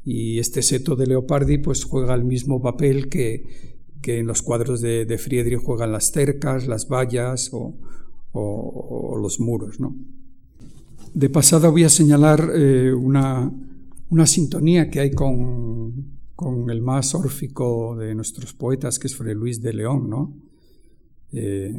[0.06, 4.80] Y este seto de Leopardi pues juega el mismo papel que, que en los cuadros
[4.80, 7.76] de, de Friedrich juegan las cercas, las vallas o,
[8.32, 9.82] o, los muros.
[9.82, 9.94] ¿no?
[11.14, 13.52] De pasada voy a señalar eh, una,
[14.10, 19.36] una, sintonía que hay con, con, el más órfico de nuestros poetas, que es Fray
[19.36, 20.10] Luis de León.
[20.10, 20.34] ¿no?
[21.34, 21.74] Eh,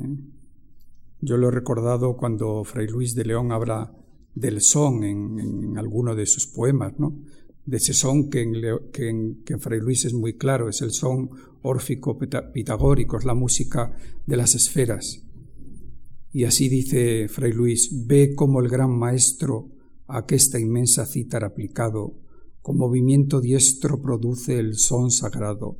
[1.23, 3.91] yo lo he recordado cuando Fray Luis de León habla
[4.35, 7.15] del son en, en alguno de sus poemas, ¿no?
[7.65, 11.31] de ese son que en, que, Fray Luis es muy claro, es el son
[11.63, 13.97] órfico pitagórico, es la música
[14.27, 15.23] de las esferas.
[16.33, 19.69] Y así dice Fray Luis, ve como el gran maestro
[20.07, 22.15] a esta inmensa cítara aplicado,
[22.63, 25.79] con movimiento diestro produce el son sagrado,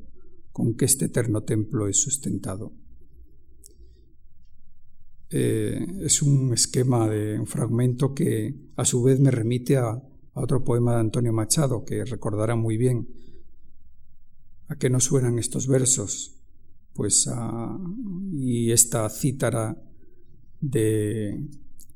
[0.53, 2.73] con que este eterno templo es sustentado.
[5.31, 10.03] Eh, es un esquema de un fragmento que a su vez me remite a,
[10.33, 13.09] otro poema de Antonio Machado que recordará muy bien.
[14.69, 16.41] ¿A qué nos suenan estos versos?
[16.95, 17.79] Pues a,
[18.33, 19.77] y esta cítara
[20.61, 21.47] de,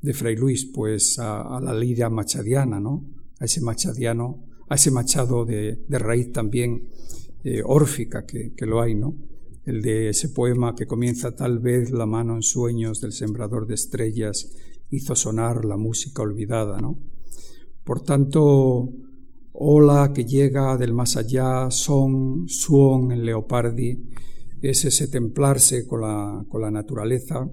[0.05, 3.05] de Fray Luis, pues a, la lira machadiana, ¿no?
[3.41, 6.89] A ese machadiano, a ese machado de, raíz también
[7.45, 9.15] eh, órfica que, lo hay, ¿no?
[9.65, 13.75] el de ese poema que comienza tal vez la mano en sueños del sembrador de
[13.75, 14.51] estrellas
[14.91, 16.99] hizo sonar la música olvidada, ¿no?
[17.83, 18.91] Por tanto,
[19.53, 24.03] ola que llega del más allá, son, suon en Leopardi,
[24.63, 27.51] es ese templarse con la, con la naturaleza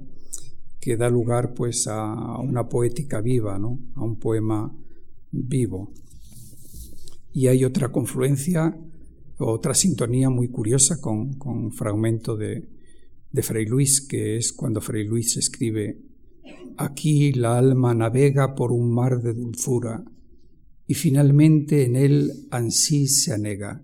[0.80, 3.78] que da lugar pues a una poética viva, ¿no?
[3.96, 4.74] a un poema
[5.32, 5.92] vivo.
[7.34, 8.78] Y hay otra confluencia
[9.44, 12.70] otra sintonía muy curiosa con, un fragmento de,
[13.32, 16.02] de Fray Luis, que es cuando Fray Luis escribe,
[16.78, 20.04] Aquí la alma navega por un mar de dulzura
[20.88, 23.84] y finalmente en él ansí se anega.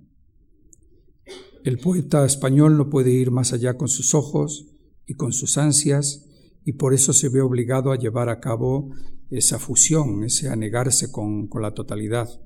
[1.63, 4.67] El poeta español no puede ir más allá con sus ojos
[5.05, 6.25] y con sus ansias
[6.63, 8.91] y por eso se ve obligado a llevar a cabo
[9.29, 12.41] esa fusión, ese anegarse con, con la totalidad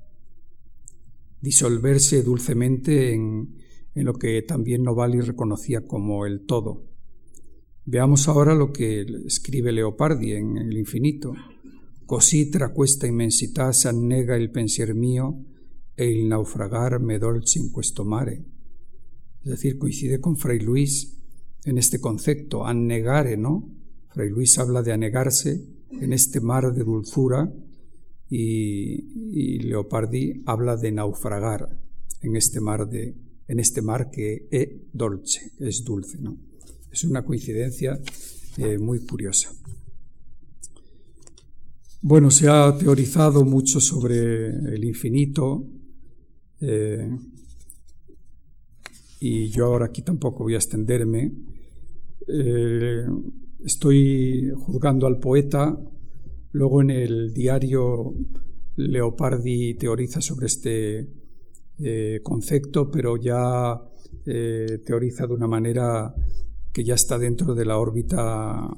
[1.42, 3.58] disolverse dulcemente en,
[3.94, 6.86] lo que también Novalis reconocía como el todo.
[7.84, 11.34] Veamos ahora lo que escribe Leopardi en El infinito.
[12.06, 15.44] Così tra questa immensità s'annega il pensier mio
[15.94, 18.44] e il naufragar me dolce in questo mare.
[19.42, 21.18] Es decir, coincide con Fray Luis
[21.64, 23.68] en este concepto, annegare, ¿no?
[24.08, 27.52] Fray Luis habla de anegarse en este mar de dulzura
[28.34, 31.68] y, Leopardi habla de naufragar
[32.22, 33.14] en este mar de
[33.48, 36.38] en este mar que es dolce, es dulce, ¿no?
[36.90, 38.00] Es una coincidencia
[38.56, 39.50] eh, muy curiosa.
[42.00, 45.66] Bueno, se ha teorizado mucho sobre el infinito
[46.60, 47.10] eh,
[49.20, 51.32] y yo ahora aquí tampoco voy a extenderme.
[52.26, 53.06] Eh,
[53.64, 55.78] estoy juzgando al poeta
[56.52, 58.14] Luego en el diario
[58.76, 61.08] Leopardi teoriza sobre este
[61.78, 63.80] eh, concepto, pero ya
[64.26, 66.14] eh, teoriza de una manera
[66.72, 68.68] que ya está dentro de la órbita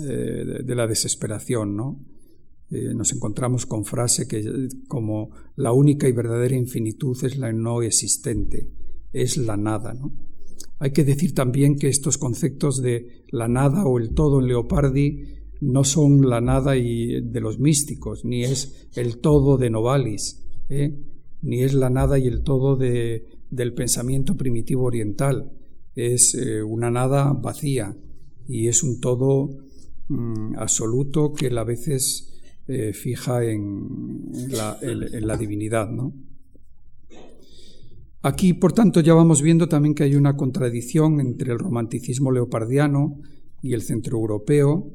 [0.00, 2.00] eh, de, la desesperación, ¿no?
[2.70, 8.70] nos encontramos con frase que como la única y verdadera infinitud es la no existente,
[9.12, 9.92] es la nada.
[10.78, 15.39] Hay que decir también que estos conceptos de la nada o el todo en Leopardi
[15.60, 20.96] no son la nada y de los místicos, ni es el todo de Novalis, ¿eh?
[21.42, 25.52] ni es la nada y el todo de, del pensamiento primitivo oriental.
[25.94, 27.96] Es eh, una nada vacía
[28.48, 29.50] y es un todo
[30.08, 32.30] mm, absoluto que a veces
[32.68, 35.90] eh, fija en, la, en, la, divinidad.
[35.90, 36.14] ¿no?
[38.22, 43.20] Aquí, por tanto, ya vamos viendo también que hay una contradicción entre el romanticismo leopardiano
[43.62, 44.90] y el centroeuropeo,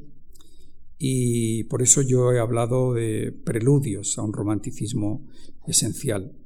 [0.97, 5.25] y por eso yo he hablado de preludios a un romanticismo
[5.67, 6.37] esencial.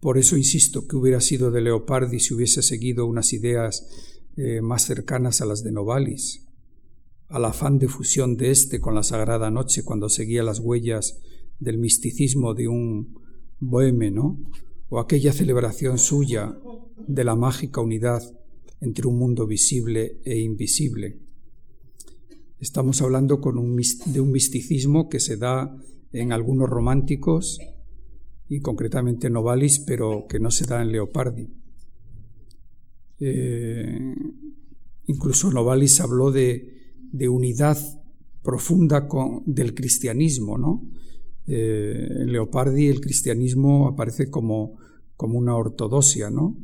[0.00, 3.86] Por eso insisto que hubiera sido de Leopardi si hubiese seguido unas ideas
[4.36, 6.46] eh, más cercanas a las de Novalis,
[7.28, 11.20] al afán de fusión de éste con la Sagrada Noche cuando seguía las huellas
[11.58, 13.18] del misticismo de un
[13.58, 14.40] boheme, ¿no?
[14.88, 16.58] O aquella celebración suya
[17.06, 18.22] de la mágica unidad
[18.80, 21.20] entre un mundo visible e invisible
[22.60, 25.74] Estamos hablando de un misticismo que se da
[26.12, 27.58] en algunos románticos
[28.50, 31.48] y concretamente en Novalis, pero que no se da en Leopardi.
[33.18, 34.14] Eh,
[35.06, 36.76] incluso Novalis habló de,
[37.30, 37.78] unidad
[38.42, 39.08] profunda
[39.46, 40.86] del cristianismo, ¿no?
[41.46, 44.76] Eh, en Leopardi el cristianismo aparece como,
[45.16, 46.58] como una ortodoxia, ¿no?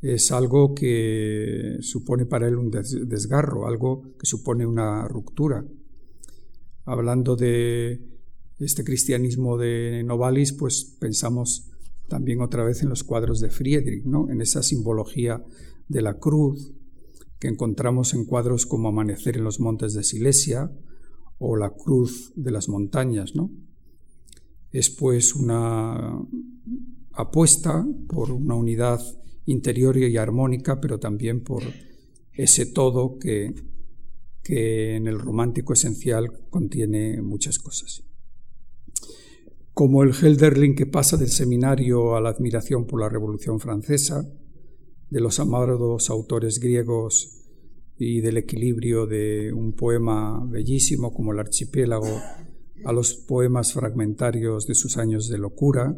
[0.00, 5.64] Es algo que supone para él un desgarro, algo que supone una ruptura.
[6.84, 8.00] Hablando de
[8.58, 11.70] este cristianismo de Novalis, pues pensamos
[12.08, 14.30] también otra vez en los cuadros de Friedrich, ¿no?
[14.30, 15.44] en esa simbología
[15.88, 16.72] de la cruz
[17.38, 20.72] que encontramos en cuadros como Amanecer en los montes de Silesia
[21.38, 23.34] o La cruz de las montañas.
[23.34, 23.50] ¿no?
[24.72, 26.20] Es pues una
[27.12, 29.00] apuesta por una unidad
[29.48, 31.62] interior y armónica, pero también por
[32.32, 33.54] ese todo que,
[34.42, 38.04] que en el romántico esencial contiene muchas cosas.
[39.72, 44.28] Como el Helderling que pasa del seminario a la admiración por la Revolución Francesa,
[45.08, 47.46] de los amados autores griegos
[47.96, 52.20] y del equilibrio de un poema bellísimo como el archipiélago
[52.84, 55.96] a los poemas fragmentarios de sus años de locura,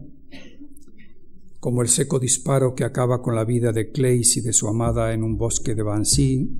[1.60, 5.12] como el seco disparo que acaba con la vida de Clays y de su amada
[5.12, 6.50] en un bosque de Bansi,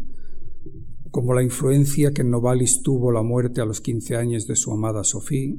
[1.11, 4.71] como la influencia que en Novalis tuvo la muerte a los quince años de su
[4.71, 5.59] amada Sophie,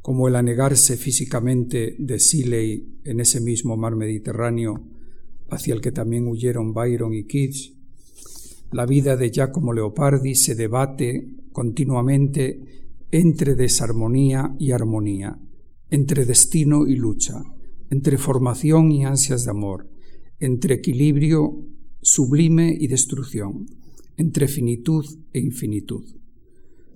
[0.00, 4.82] como el anegarse físicamente de Siley en ese mismo mar Mediterráneo
[5.50, 7.74] hacia el que también huyeron Byron y Keats,
[8.72, 15.38] la vida de Giacomo Leopardi se debate continuamente entre desarmonía y armonía,
[15.90, 17.40] entre destino y lucha,
[17.94, 19.88] entre formación y ansias de amor,
[20.40, 21.64] entre equilibrio
[22.02, 23.66] sublime y destrucción,
[24.16, 26.04] entre finitud e infinitud.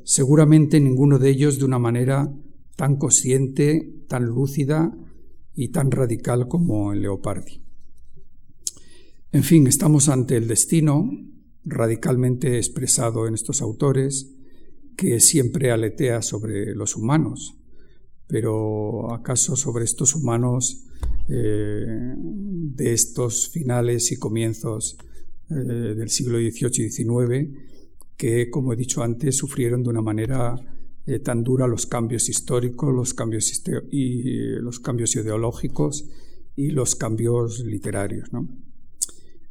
[0.02, 2.34] Seguramente ninguno de ellos de una manera
[2.74, 4.92] tan consciente, tan lúcida
[5.54, 7.62] y tan radical como en Leopardi.
[9.30, 11.08] En fin, estamos ante el destino
[11.64, 14.34] radicalmente expresado en estos autores
[14.96, 17.57] que siempre aletea sobre los humanos,
[18.28, 20.84] pero ¿acaso sobre estos humanos
[21.28, 24.96] eh, de estos finales y comienzos
[25.50, 27.58] eh, del siglo XVIII y XIX
[28.16, 30.54] que, como he dicho antes, sufrieron de una manera
[31.06, 33.50] eh, tan dura los cambios históricos, los cambios,
[33.90, 36.06] y, los cambios ideológicos
[36.54, 38.30] y los cambios literarios?
[38.32, 38.48] ¿no?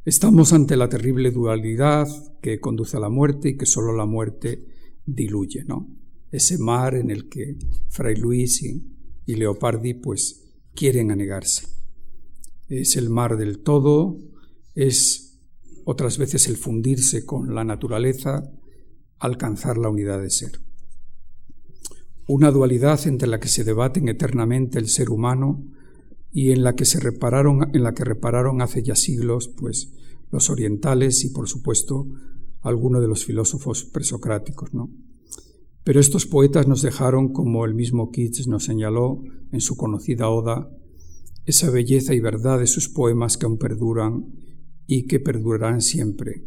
[0.04, 2.06] Estamos ante la terrible dualidad
[2.40, 4.64] que conduce a la muerte y que solo la muerte
[5.04, 5.97] diluye, ¿no?
[6.30, 7.56] Ese mar en el que
[7.88, 8.84] Fray Luis y,
[9.26, 11.66] Leopardi pues quieren anegarse.
[12.68, 14.18] Es el mar del todo,
[14.74, 15.38] es
[15.84, 18.50] otras veces el fundirse con la naturaleza,
[19.18, 20.60] alcanzar la unidad de ser.
[22.26, 25.64] Una dualidad entre la que se debaten eternamente el ser humano
[26.30, 29.94] y en la que se repararon, en la que repararon hace ya siglos, pues
[30.30, 32.06] los orientales y por supuesto
[32.60, 34.90] algunos de los filósofos presocráticos, ¿no?
[35.88, 39.22] Pero estos poetas nos dejaron, como el mismo Keats nos señaló
[39.52, 40.70] en su conocida oda,
[41.46, 44.26] esa belleza y verdad de sus poemas que aún perduran
[44.86, 46.44] y que perdurarán siempre,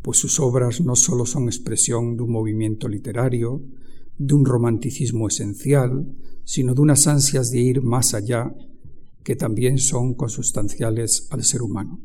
[0.00, 3.62] pues sus obras no solo son expresión de un movimiento literario,
[4.16, 6.10] de un romanticismo esencial,
[6.44, 8.54] sino de unas ansias de ir más allá
[9.22, 12.00] que también son consustanciales al ser humano.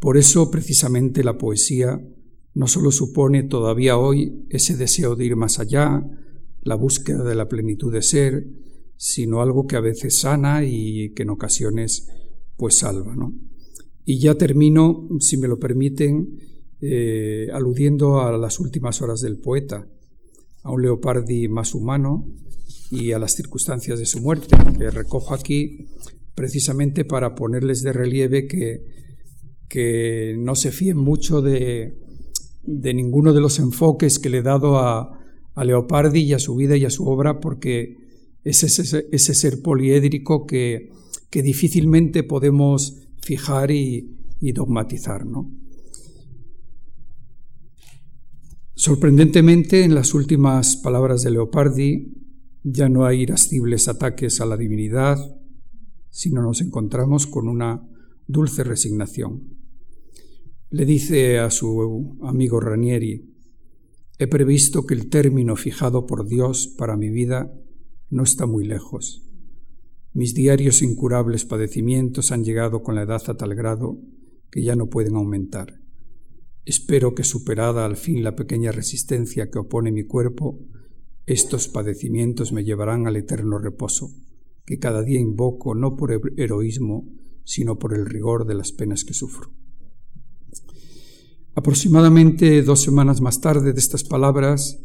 [0.00, 1.98] Por eso, precisamente, la poesía
[2.56, 6.02] no solo supone todavía hoy ese deseo de ir más allá,
[6.62, 8.46] la búsqueda de la plenitud de ser,
[8.96, 12.08] sino algo que a veces sana y que en ocasiones
[12.56, 13.14] pues salva.
[13.14, 13.34] ¿no?
[14.06, 16.38] Y ya termino, si me lo permiten,
[16.80, 19.86] eh, aludiendo a las últimas horas del poeta,
[20.62, 22.26] a un Leopardi más humano,
[22.90, 25.88] y a las circunstancias de su muerte, que recojo aquí
[26.34, 28.82] precisamente para ponerles de relieve que,
[29.68, 32.05] que no se fíen mucho de,
[32.66, 35.18] de, ninguno de los enfoques que le he dado a,
[35.54, 37.96] a, Leopardi y a su vida y a su obra, porque
[38.44, 40.90] es ese, ese ser poliédrico que,
[41.30, 45.26] que, difícilmente podemos fijar y, y dogmatizar.
[45.26, 45.50] ¿no?
[48.74, 52.12] Sorprendentemente, en las últimas palabras de Leopardi,
[52.62, 55.18] ya no hay irascibles ataques a la divinidad,
[56.10, 57.82] sino nos encontramos con una
[58.26, 59.55] dulce resignación.
[60.68, 63.32] Le dice a su amigo Ranieri,
[64.18, 67.54] he previsto que el término fijado por Dios para mi vida
[68.10, 69.22] no está muy lejos.
[70.12, 74.00] Mis diarios incurables padecimientos han llegado con la edad a tal grado
[74.50, 75.80] que ya no pueden aumentar.
[76.64, 80.58] Espero que superada al fin la pequeña resistencia que opone mi cuerpo,
[81.26, 84.10] estos padecimientos me llevarán al eterno reposo,
[84.64, 87.08] que cada día invoco no por heroísmo,
[87.44, 89.52] sino por el rigor de las penas que sufro.
[91.56, 94.78] Aproximadamente dos semanas más tarde de estas palabras,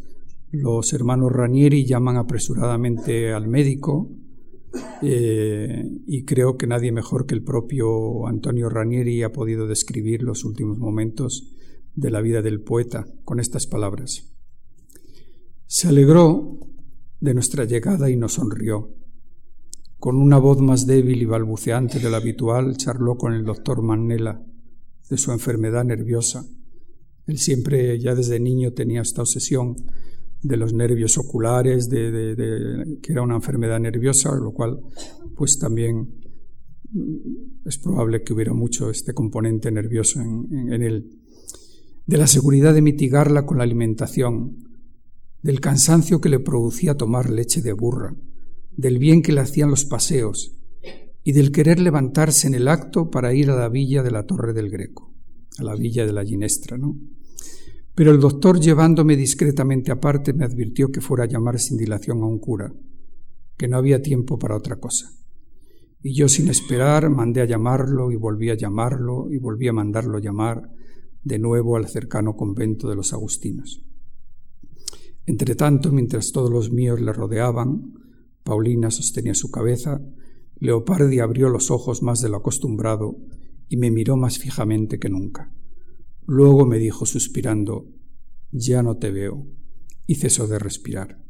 [0.51, 4.09] los hermanos Ranieri llaman apresuradamente al médico
[5.01, 10.45] eh, y creo que nadie mejor que el propio Antonio Ranieri ha podido describir los
[10.45, 11.57] últimos momentos
[11.93, 14.31] de la vida del poeta con estas palabras.
[15.67, 16.57] Se alegró
[17.19, 18.95] de nuestra llegada y nos sonrió.
[19.99, 24.41] Con una voz más débil y balbuceante de la habitual, charló con el doctor Manela
[25.09, 26.45] de su enfermedad nerviosa.
[27.27, 29.75] Él siempre, ya desde niño, tenía esta obsesión
[30.41, 34.79] de los nervios oculares, de, que era una enfermedad nerviosa, lo cual
[35.35, 36.15] pues también
[36.91, 41.19] mm, es probable que hubiera mucho este componente nervioso en, en él.
[42.05, 44.57] De la seguridad de mitigarla con la alimentación,
[45.41, 48.15] del cansancio que le producía tomar leche de burra,
[48.75, 50.57] del bien que le hacían los paseos
[51.23, 54.53] y del querer levantarse en el acto para ir a la villa de la Torre
[54.53, 55.10] del Greco,
[55.61, 56.97] a la villa de la Ginestra, ¿no?
[57.95, 62.25] Pero el doctor, llevándome discretamente aparte, me advirtió que fuera a llamar sin dilación a
[62.25, 62.73] un cura,
[63.57, 65.11] que no había tiempo para otra cosa.
[66.01, 70.19] Y yo, sin esperar, mandé a llamarlo y volví a llamarlo y volví a mandarlo
[70.19, 70.69] llamar
[71.23, 73.83] de nuevo al cercano convento de los agustinos.
[75.27, 77.93] Entretanto, mientras todos los míos le rodeaban,
[78.43, 80.01] Paulina sostenía su cabeza,
[80.57, 83.17] Leopardi abrió los ojos más de lo acostumbrado
[83.71, 85.49] y me miró más fijamente que nunca.
[86.27, 87.87] Luego me dijo suspirando,
[88.51, 89.47] Ya no te veo,
[90.05, 91.23] y cesó de respirar.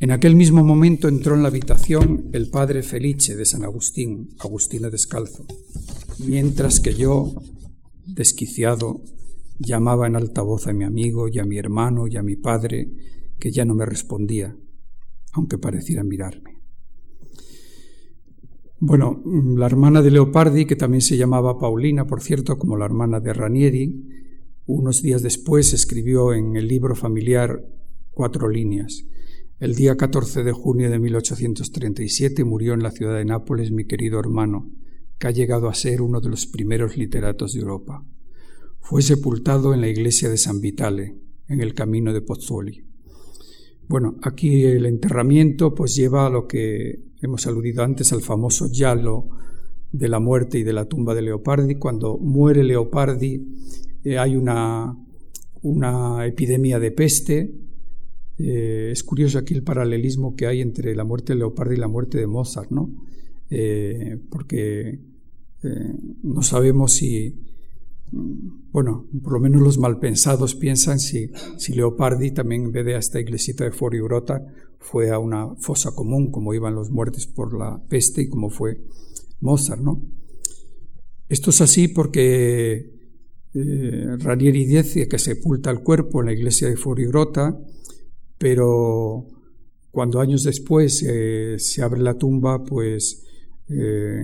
[0.00, 4.90] En aquel mismo momento entró en la habitación el padre Felice de San Agustín, Agustino
[4.90, 5.46] descalzo,
[6.26, 7.40] mientras que yo,
[8.04, 9.04] desquiciado,
[9.60, 12.90] llamaba en alta voz a mi amigo y a mi hermano y a mi padre,
[13.38, 14.56] que ya no me respondía,
[15.34, 16.57] aunque pareciera mirarme.
[18.80, 23.18] Bueno, la hermana de Leopardi, que también se llamaba Paulina, por cierto, como la hermana
[23.18, 24.04] de Ranieri,
[24.66, 27.64] unos días después escribió en el libro familiar
[28.12, 29.04] cuatro líneas.
[29.58, 34.20] El día 14 de junio de 1837 murió en la ciudad de Nápoles mi querido
[34.20, 34.70] hermano,
[35.18, 38.04] que ha llegado a ser uno de los primeros literatos de Europa.
[38.78, 41.16] Fue sepultado en la iglesia de San Vitale,
[41.48, 42.87] en el camino de Pozzuoli.
[43.88, 49.30] Bueno, aquí el enterramiento pues lleva a lo que hemos aludido antes al famoso yalo
[49.90, 51.76] de la muerte y de la tumba de Leopardi.
[51.76, 53.48] Cuando muere Leopardi
[54.04, 54.94] eh, hay una,
[55.62, 57.54] una, epidemia de peste.
[58.36, 61.88] Eh, es curioso aquí el paralelismo que hay entre la muerte de Leopardi y la
[61.88, 62.90] muerte de Mozart, ¿no?
[63.48, 65.00] Eh, porque
[66.22, 67.34] no sabemos si,
[68.10, 72.98] bueno, por lo menos los malpensados piensan si, si Leopardi también en vez de a
[72.98, 74.44] esta iglesita de Foriurota
[74.78, 78.80] fue a una fosa común, como iban los muertos por la peste y como fue
[79.40, 80.02] Mozart, ¿no?
[81.28, 82.98] Esto es así porque
[83.54, 87.58] eh, Ranieri dice que sepulta el cuerpo en la iglesia de Foriurota,
[88.38, 89.26] pero
[89.90, 93.27] cuando años después eh, se abre la tumba, pues
[93.70, 94.22] eh,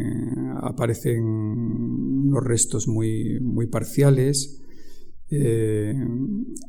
[0.62, 4.62] aparecen unos restos muy, muy parciales.
[5.30, 5.94] Eh,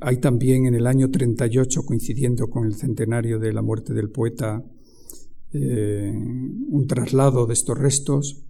[0.02, 4.64] hay también en el año 38, coincidiendo con el centenario de la muerte del poeta,
[5.54, 8.44] eh, un traslado de estos restos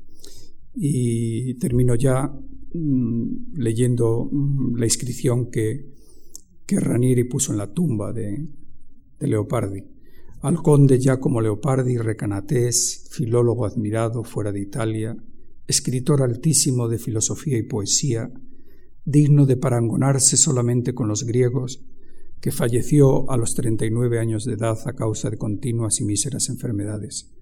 [0.74, 2.34] y termino ya
[2.74, 5.94] mm, leyendo mm, la inscripción que,
[6.66, 8.48] que Ranieri puso en la tumba de,
[9.20, 9.95] de Leopardi
[10.46, 15.18] al conde Giacomo Leopardi Recanatés, filólogo admirado fuera de Italia,
[15.66, 18.32] escritor altísimo de filosofía y poesía,
[19.06, 21.84] digno de parangonarse solamente con los griegos,
[22.42, 27.34] que falleció a los 39 años de edad a causa de continuas y míseras enfermedades.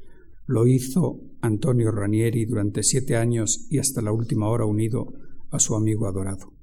[0.46, 5.12] Lo hizo Antonio Ranieri durante siete años y hasta la última hora unido
[5.52, 6.54] a su amigo adorado.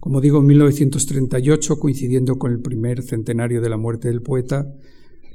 [0.00, 4.66] Como digo, en 1938, coincidiendo con el primer centenario de la muerte del poeta,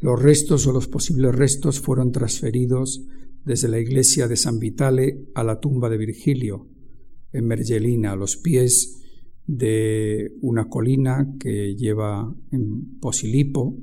[0.01, 3.05] los restos o los posibles restos fueron transferidos
[3.43, 6.67] desde la iglesia de San Vitale a la tumba de Virgilio,
[7.31, 9.01] en Mergelina, a los pies
[9.45, 13.77] de una colina que lleva en Posilipo,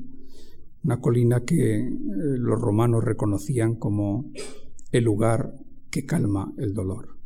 [0.84, 4.30] una colina que eh, los romanos reconocían como
[4.92, 5.54] el lugar
[5.90, 7.18] que calma el dolor.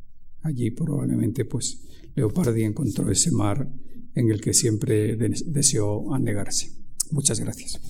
[0.43, 1.83] Allí probablemente pues
[2.15, 3.69] Leopardi encontró ese mar
[4.15, 6.71] en el que siempre deseó anegarse.
[7.11, 7.81] Muchas gracias.